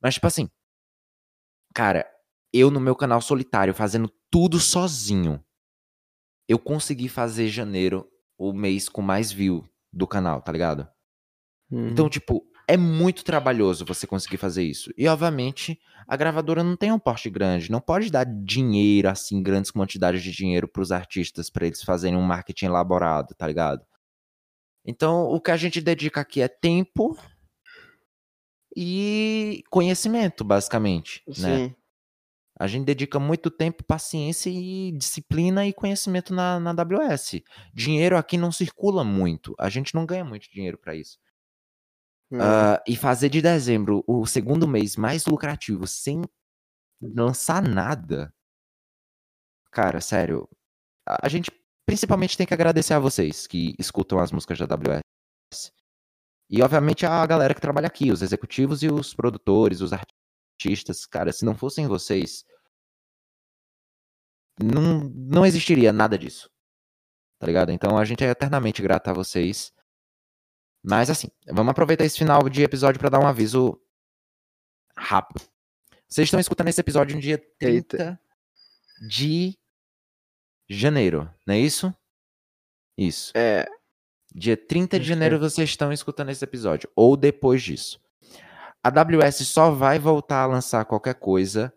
Mas 0.00 0.14
tipo 0.14 0.26
assim, 0.26 0.48
cara, 1.74 2.06
eu 2.52 2.70
no 2.70 2.80
meu 2.80 2.96
canal 2.96 3.20
solitário 3.20 3.74
fazendo 3.74 4.10
tudo 4.30 4.58
sozinho, 4.58 5.42
eu 6.48 6.58
consegui 6.58 7.08
fazer 7.08 7.48
janeiro 7.48 8.08
o 8.36 8.52
mês 8.52 8.88
com 8.88 9.02
mais 9.02 9.30
view 9.30 9.64
do 9.92 10.06
canal, 10.06 10.40
tá 10.42 10.50
ligado? 10.50 10.88
Hum. 11.70 11.88
Então, 11.88 12.08
tipo, 12.08 12.44
é 12.70 12.76
muito 12.76 13.24
trabalhoso 13.24 13.84
você 13.84 14.06
conseguir 14.06 14.36
fazer 14.36 14.62
isso. 14.62 14.92
E, 14.96 15.08
obviamente, 15.08 15.76
a 16.06 16.16
gravadora 16.16 16.62
não 16.62 16.76
tem 16.76 16.92
um 16.92 17.00
porte 17.00 17.28
grande, 17.28 17.68
não 17.68 17.80
pode 17.80 18.10
dar 18.12 18.24
dinheiro, 18.24 19.08
assim, 19.08 19.42
grandes 19.42 19.72
quantidades 19.72 20.22
de 20.22 20.30
dinheiro 20.30 20.68
pros 20.68 20.92
artistas 20.92 21.50
pra 21.50 21.66
eles 21.66 21.82
fazerem 21.82 22.16
um 22.16 22.22
marketing 22.22 22.66
elaborado, 22.66 23.34
tá 23.34 23.44
ligado? 23.44 23.84
Então, 24.84 25.24
o 25.24 25.40
que 25.40 25.50
a 25.50 25.56
gente 25.56 25.80
dedica 25.80 26.20
aqui 26.20 26.40
é 26.40 26.46
tempo 26.46 27.18
e 28.76 29.64
conhecimento, 29.68 30.44
basicamente, 30.44 31.24
né? 31.26 31.34
Sim. 31.34 31.74
A 32.56 32.68
gente 32.68 32.84
dedica 32.84 33.18
muito 33.18 33.50
tempo, 33.50 33.82
paciência 33.82 34.48
e 34.48 34.92
disciplina 34.92 35.66
e 35.66 35.72
conhecimento 35.72 36.32
na, 36.32 36.60
na 36.60 36.70
AWS. 36.70 37.40
Dinheiro 37.74 38.16
aqui 38.16 38.36
não 38.36 38.52
circula 38.52 39.02
muito. 39.02 39.56
A 39.58 39.68
gente 39.68 39.92
não 39.92 40.06
ganha 40.06 40.24
muito 40.24 40.48
dinheiro 40.52 40.78
pra 40.78 40.94
isso. 40.94 41.18
Ah, 42.32 42.82
e 42.86 42.96
fazer 42.96 43.28
de 43.28 43.42
dezembro 43.42 44.04
o 44.06 44.24
segundo 44.26 44.68
mês 44.68 44.96
mais 44.96 45.26
lucrativo 45.26 45.86
sem 45.86 46.22
lançar 47.00 47.62
nada. 47.62 48.32
Cara, 49.72 50.00
sério. 50.00 50.48
A 51.06 51.26
a 51.26 51.28
gente 51.28 51.50
principalmente 51.86 52.36
tem 52.36 52.46
que 52.46 52.54
agradecer 52.54 52.94
a 52.94 53.00
vocês 53.00 53.46
que 53.48 53.74
escutam 53.78 54.20
as 54.20 54.30
músicas 54.30 54.58
da 54.58 54.64
AWS. 54.64 55.72
E 56.48 56.62
obviamente 56.62 57.04
a 57.06 57.26
galera 57.26 57.54
que 57.54 57.60
trabalha 57.60 57.86
aqui, 57.88 58.12
os 58.12 58.22
executivos 58.22 58.82
e 58.82 58.88
os 58.88 59.14
produtores, 59.14 59.80
os 59.80 59.92
artistas. 59.92 61.06
Cara, 61.06 61.32
se 61.32 61.44
não 61.44 61.56
fossem 61.56 61.88
vocês, 61.88 62.44
não, 64.62 65.00
não 65.14 65.46
existiria 65.46 65.92
nada 65.92 66.18
disso. 66.18 66.48
Tá 67.40 67.46
ligado? 67.46 67.72
Então 67.72 67.96
a 67.98 68.04
gente 68.04 68.22
é 68.22 68.30
eternamente 68.30 68.82
grato 68.82 69.08
a 69.08 69.12
vocês. 69.12 69.72
Mas 70.82 71.10
assim, 71.10 71.28
vamos 71.46 71.70
aproveitar 71.70 72.04
esse 72.04 72.18
final 72.18 72.48
de 72.48 72.62
episódio 72.62 72.98
pra 72.98 73.10
dar 73.10 73.20
um 73.20 73.26
aviso 73.26 73.80
rápido. 74.96 75.40
Vocês 76.08 76.26
estão 76.26 76.40
escutando 76.40 76.68
esse 76.68 76.80
episódio 76.80 77.14
no 77.14 77.22
dia 77.22 77.38
30 77.58 77.96
Eita. 77.96 78.20
de 79.08 79.58
janeiro, 80.68 81.32
não 81.46 81.54
é 81.54 81.58
isso? 81.58 81.94
Isso. 82.96 83.32
É. 83.34 83.66
Dia 84.32 84.56
30 84.56 84.98
de 84.98 85.02
Acho 85.02 85.08
janeiro 85.08 85.38
vocês 85.38 85.68
estão 85.68 85.92
escutando 85.92 86.30
esse 86.30 86.44
episódio, 86.44 86.88
ou 86.94 87.16
depois 87.16 87.62
disso. 87.62 88.00
A 88.82 88.88
AWS 88.88 89.46
só 89.46 89.70
vai 89.70 89.98
voltar 89.98 90.42
a 90.42 90.46
lançar 90.46 90.84
qualquer 90.84 91.14
coisa 91.14 91.72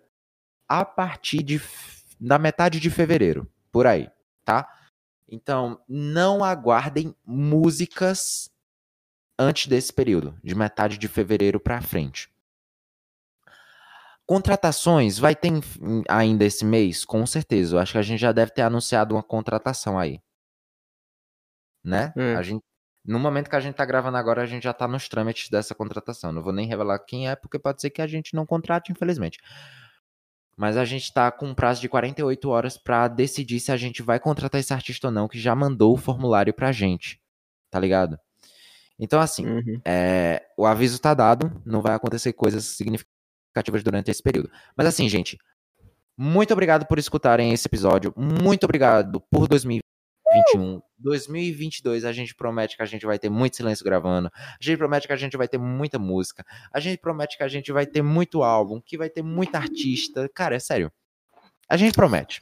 a 0.67 0.85
partir 0.85 1.43
de, 1.43 1.61
da 2.19 2.37
metade 2.39 2.79
de 2.79 2.89
fevereiro, 2.89 3.51
por 3.71 3.85
aí, 3.85 4.09
tá? 4.45 4.67
Então, 5.27 5.81
não 5.87 6.43
aguardem 6.43 7.15
músicas 7.25 8.52
antes 9.37 9.67
desse 9.67 9.91
período, 9.91 10.37
de 10.43 10.55
metade 10.55 10.97
de 10.97 11.07
fevereiro 11.07 11.59
pra 11.59 11.81
frente. 11.81 12.29
Contratações, 14.25 15.17
vai 15.19 15.35
ter 15.35 15.49
em- 15.49 16.03
ainda 16.09 16.45
esse 16.45 16.63
mês? 16.63 17.03
Com 17.03 17.25
certeza. 17.25 17.75
Eu 17.75 17.79
acho 17.79 17.91
que 17.91 17.97
a 17.97 18.01
gente 18.03 18.19
já 18.19 18.31
deve 18.31 18.51
ter 18.51 18.61
anunciado 18.61 19.13
uma 19.15 19.23
contratação 19.23 19.99
aí. 19.99 20.21
Né? 21.83 22.13
Hum. 22.15 22.37
A 22.37 22.41
gente, 22.41 22.63
no 23.05 23.19
momento 23.19 23.49
que 23.49 23.55
a 23.55 23.59
gente 23.59 23.75
tá 23.75 23.83
gravando 23.83 24.15
agora, 24.15 24.41
a 24.41 24.45
gente 24.45 24.63
já 24.63 24.73
tá 24.73 24.87
nos 24.87 25.09
trâmites 25.09 25.49
dessa 25.49 25.75
contratação. 25.75 26.31
Não 26.31 26.41
vou 26.41 26.53
nem 26.53 26.65
revelar 26.67 26.99
quem 26.99 27.27
é, 27.29 27.35
porque 27.35 27.59
pode 27.59 27.81
ser 27.81 27.89
que 27.89 28.01
a 28.01 28.07
gente 28.07 28.33
não 28.33 28.45
contrate, 28.45 28.91
infelizmente. 28.93 29.39
Mas 30.55 30.77
a 30.77 30.85
gente 30.85 31.11
tá 31.11 31.29
com 31.31 31.47
um 31.47 31.55
prazo 31.55 31.81
de 31.81 31.89
48 31.89 32.49
horas 32.49 32.77
pra 32.77 33.07
decidir 33.09 33.59
se 33.59 33.71
a 33.71 33.77
gente 33.77 34.01
vai 34.01 34.19
contratar 34.19 34.61
esse 34.61 34.71
artista 34.71 35.07
ou 35.07 35.11
não, 35.11 35.27
que 35.27 35.39
já 35.39 35.53
mandou 35.53 35.93
o 35.93 35.97
formulário 35.97 36.53
pra 36.53 36.71
gente. 36.71 37.19
Tá 37.69 37.79
ligado? 37.79 38.17
Então, 38.99 39.19
assim, 39.19 39.45
Uhum. 39.45 39.81
é, 39.85 40.43
o 40.57 40.65
aviso 40.65 40.99
tá 40.99 41.13
dado, 41.13 41.61
não 41.65 41.81
vai 41.81 41.93
acontecer 41.95 42.31
coisas 42.33 42.63
significativas 42.65 43.83
durante 43.83 44.09
esse 44.11 44.21
período. 44.21 44.49
Mas 44.77 44.87
assim, 44.87 45.09
gente, 45.09 45.37
muito 46.17 46.51
obrigado 46.53 46.85
por 46.85 46.99
escutarem 46.99 47.51
esse 47.53 47.67
episódio. 47.67 48.13
Muito 48.15 48.63
obrigado 48.65 49.19
por 49.31 49.47
2021. 49.47 50.81
2022 50.97 52.05
a 52.05 52.11
gente 52.13 52.33
promete 52.35 52.77
que 52.77 52.83
a 52.83 52.85
gente 52.85 53.05
vai 53.05 53.19
ter 53.19 53.29
muito 53.29 53.55
silêncio 53.57 53.83
gravando. 53.83 54.29
A 54.35 54.57
gente 54.61 54.77
promete 54.77 55.05
que 55.07 55.13
a 55.13 55.17
gente 55.17 55.35
vai 55.35 55.47
ter 55.47 55.57
muita 55.57 55.99
música. 55.99 56.45
A 56.71 56.79
gente 56.79 56.99
promete 56.99 57.37
que 57.37 57.43
a 57.43 57.47
gente 57.47 57.71
vai 57.71 57.85
ter 57.85 58.01
muito 58.01 58.41
álbum, 58.43 58.79
que 58.79 58.97
vai 58.97 59.09
ter 59.09 59.21
muito 59.23 59.53
artista. 59.55 60.29
Cara, 60.33 60.55
é 60.55 60.59
sério. 60.59 60.91
A 61.67 61.75
gente 61.77 61.93
promete. 61.93 62.41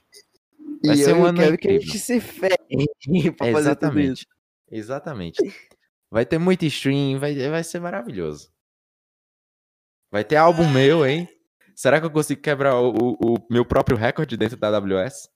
Vai 0.85 0.95
e 0.95 1.03
ser 1.03 1.13
um 1.15 1.25
ano 1.25 1.39
quero 1.39 1.57
que 1.57 1.67
a 1.67 1.71
incrível. 1.73 1.93
gente 1.93 1.99
se 1.99 2.19
ferre 2.19 2.57
pra. 3.37 3.47
Exatamente. 3.49 4.27
Exatamente. 4.69 5.37
Vai 6.11 6.25
ter 6.25 6.37
muito 6.37 6.65
stream, 6.65 7.17
vai, 7.19 7.33
vai 7.49 7.63
ser 7.63 7.79
maravilhoso. 7.79 8.51
Vai 10.11 10.25
ter 10.25 10.35
álbum 10.35 10.69
meu, 10.69 11.05
hein? 11.05 11.27
Será 11.75 11.99
que 11.99 12.05
eu 12.05 12.11
consigo 12.11 12.41
quebrar 12.41 12.75
o, 12.75 12.89
o- 12.91 13.35
o 13.35 13.47
meu 13.49 13.65
próprio 13.65 13.97
recorde 13.97 14.35
dentro 14.35 14.57
da 14.57 14.67
AWS? 14.67 15.29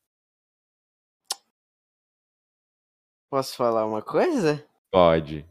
Posso 3.31 3.55
falar 3.55 3.85
uma 3.85 4.01
coisa? 4.01 4.65
Pode. 4.91 5.45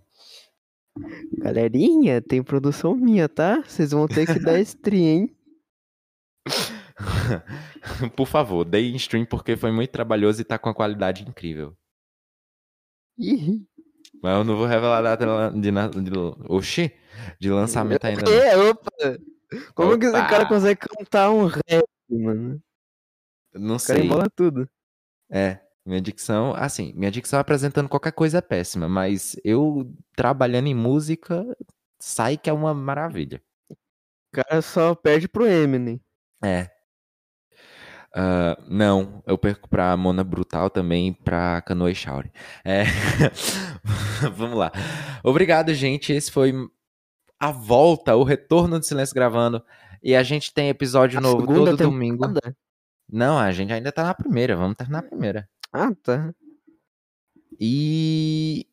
Galerinha, 1.38 2.22
tem 2.22 2.42
produção 2.42 2.94
minha, 2.94 3.28
tá? 3.28 3.60
Vocês 3.62 3.90
vão 3.90 4.06
ter 4.06 4.26
que 4.26 4.38
dar 4.38 4.60
stream, 4.60 5.00
hein? 5.22 5.36
Por 8.16 8.26
favor, 8.26 8.64
dê 8.64 8.80
stream 8.96 9.26
porque 9.26 9.56
foi 9.56 9.72
muito 9.72 9.90
trabalhoso 9.90 10.40
e 10.40 10.44
tá 10.44 10.58
com 10.58 10.68
uma 10.68 10.74
qualidade 10.74 11.24
incrível. 11.28 11.76
Ih, 13.18 13.66
Mas 14.24 14.38
eu 14.38 14.42
não 14.44 14.56
vou 14.56 14.64
revelar 14.64 15.00
a 15.00 15.02
data 15.02 15.50
de, 15.50 15.70
de, 15.70 16.18
oxi, 16.48 16.90
de 17.38 17.50
lançamento 17.50 18.06
ainda. 18.06 18.22
É, 18.30 18.56
opa. 18.56 18.90
Como 19.74 19.98
que 19.98 20.06
o 20.06 20.08
Opa. 20.08 20.26
cara 20.26 20.48
consegue 20.48 20.80
cantar 20.80 21.30
um 21.30 21.44
rap, 21.44 21.84
mano? 22.08 22.58
Não 23.52 23.76
O 23.76 23.78
cara 23.78 23.98
sei. 23.98 24.06
embola 24.06 24.26
tudo. 24.34 24.66
É, 25.30 25.60
minha 25.84 26.00
dicção, 26.00 26.54
assim, 26.54 26.94
minha 26.96 27.10
dicção 27.10 27.38
apresentando 27.38 27.86
qualquer 27.86 28.12
coisa 28.12 28.38
é 28.38 28.40
péssima, 28.40 28.88
mas 28.88 29.36
eu 29.44 29.94
trabalhando 30.16 30.68
em 30.68 30.74
música, 30.74 31.44
sai 32.00 32.38
que 32.38 32.48
é 32.48 32.52
uma 32.54 32.72
maravilha. 32.72 33.42
O 33.70 33.76
cara 34.32 34.62
só 34.62 34.94
perde 34.94 35.28
pro 35.28 35.46
Eminem. 35.46 36.00
É. 36.42 36.70
Ah, 38.14 38.56
não, 38.68 39.22
eu 39.26 39.36
perco 39.36 39.68
pra 39.68 39.96
Mona 39.96 40.22
Brutal 40.22 40.70
também, 40.70 41.12
pra 41.12 41.60
Canoe 41.62 41.94
Shauri. 41.94 42.30
É. 42.64 42.84
Vamos 44.34 44.56
lá. 44.56 44.70
Obrigado, 45.22 45.74
gente. 45.74 46.12
Esse 46.12 46.30
foi 46.30 46.52
a 47.40 47.50
volta, 47.50 48.14
o 48.14 48.22
retorno 48.22 48.78
do 48.78 48.84
Silêncio 48.84 49.14
Gravando. 49.14 49.62
E 50.02 50.14
a 50.14 50.22
gente 50.22 50.52
tem 50.54 50.68
episódio 50.68 51.18
A 51.18 51.20
novo 51.20 51.46
todo 51.46 51.76
domingo. 51.76 52.26
temporada? 52.26 52.56
Não, 53.10 53.38
a 53.38 53.50
gente 53.50 53.72
ainda 53.72 53.90
tá 53.90 54.04
na 54.04 54.14
primeira. 54.14 54.56
Vamos 54.56 54.76
terminar 54.76 55.00
a 55.00 55.02
primeira. 55.02 55.48
Ah, 55.72 55.90
tá. 56.02 56.32
E 57.58 58.66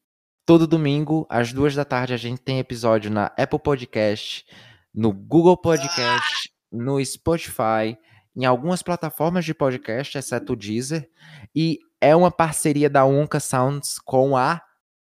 todo 0.45 0.67
domingo, 0.67 1.25
às 1.29 1.51
duas 1.51 1.73
da 1.73 1.85
tarde, 1.85 2.13
a 2.13 2.17
gente 2.17 2.41
tem 2.41 2.59
episódio 2.59 3.09
na 3.09 3.25
Apple 3.37 3.59
Podcast, 3.59 4.45
no 4.93 5.11
Google 5.11 5.57
Podcast, 5.57 6.51
no 6.71 7.03
Spotify, 7.03 7.97
em 8.35 8.45
algumas 8.45 8.81
plataformas 8.81 9.43
de 9.45 9.53
podcast, 9.53 10.17
exceto 10.17 10.53
o 10.53 10.55
Deezer. 10.55 11.09
E 11.55 11.79
é 11.99 12.15
uma 12.15 12.31
parceria 12.31 12.89
da 12.89 13.05
Onca 13.05 13.39
Sounds 13.39 13.99
com 13.99 14.35
a 14.37 14.61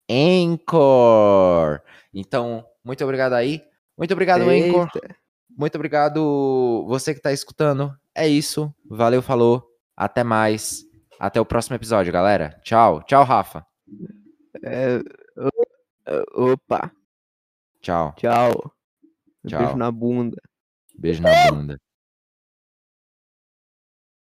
Anchor. 0.09 1.81
Então, 2.13 2.65
muito 2.83 3.03
obrigado 3.03 3.33
aí. 3.33 3.61
Muito 3.97 4.11
obrigado, 4.11 4.41
Anchor. 4.49 4.89
Muito 5.55 5.75
obrigado 5.75 6.85
você 6.87 7.13
que 7.13 7.21
tá 7.21 7.31
escutando. 7.31 7.95
É 8.15 8.27
isso. 8.27 8.73
Valeu, 8.89 9.21
falou. 9.21 9.63
Até 9.95 10.23
mais. 10.23 10.83
Até 11.19 11.39
o 11.39 11.45
próximo 11.45 11.75
episódio, 11.75 12.11
galera. 12.11 12.59
Tchau. 12.63 13.03
Tchau, 13.03 13.23
Rafa. 13.23 13.65
É, 14.63 14.99
o- 16.35 16.51
opa, 16.51 16.91
Tchau. 17.81 18.13
tchau. 18.17 18.73
Tchau. 19.47 19.59
Beijo 19.59 19.77
na 19.77 19.91
bunda. 19.91 20.41
Beijo 20.97 21.21
na 21.21 21.51
bunda. 21.51 21.79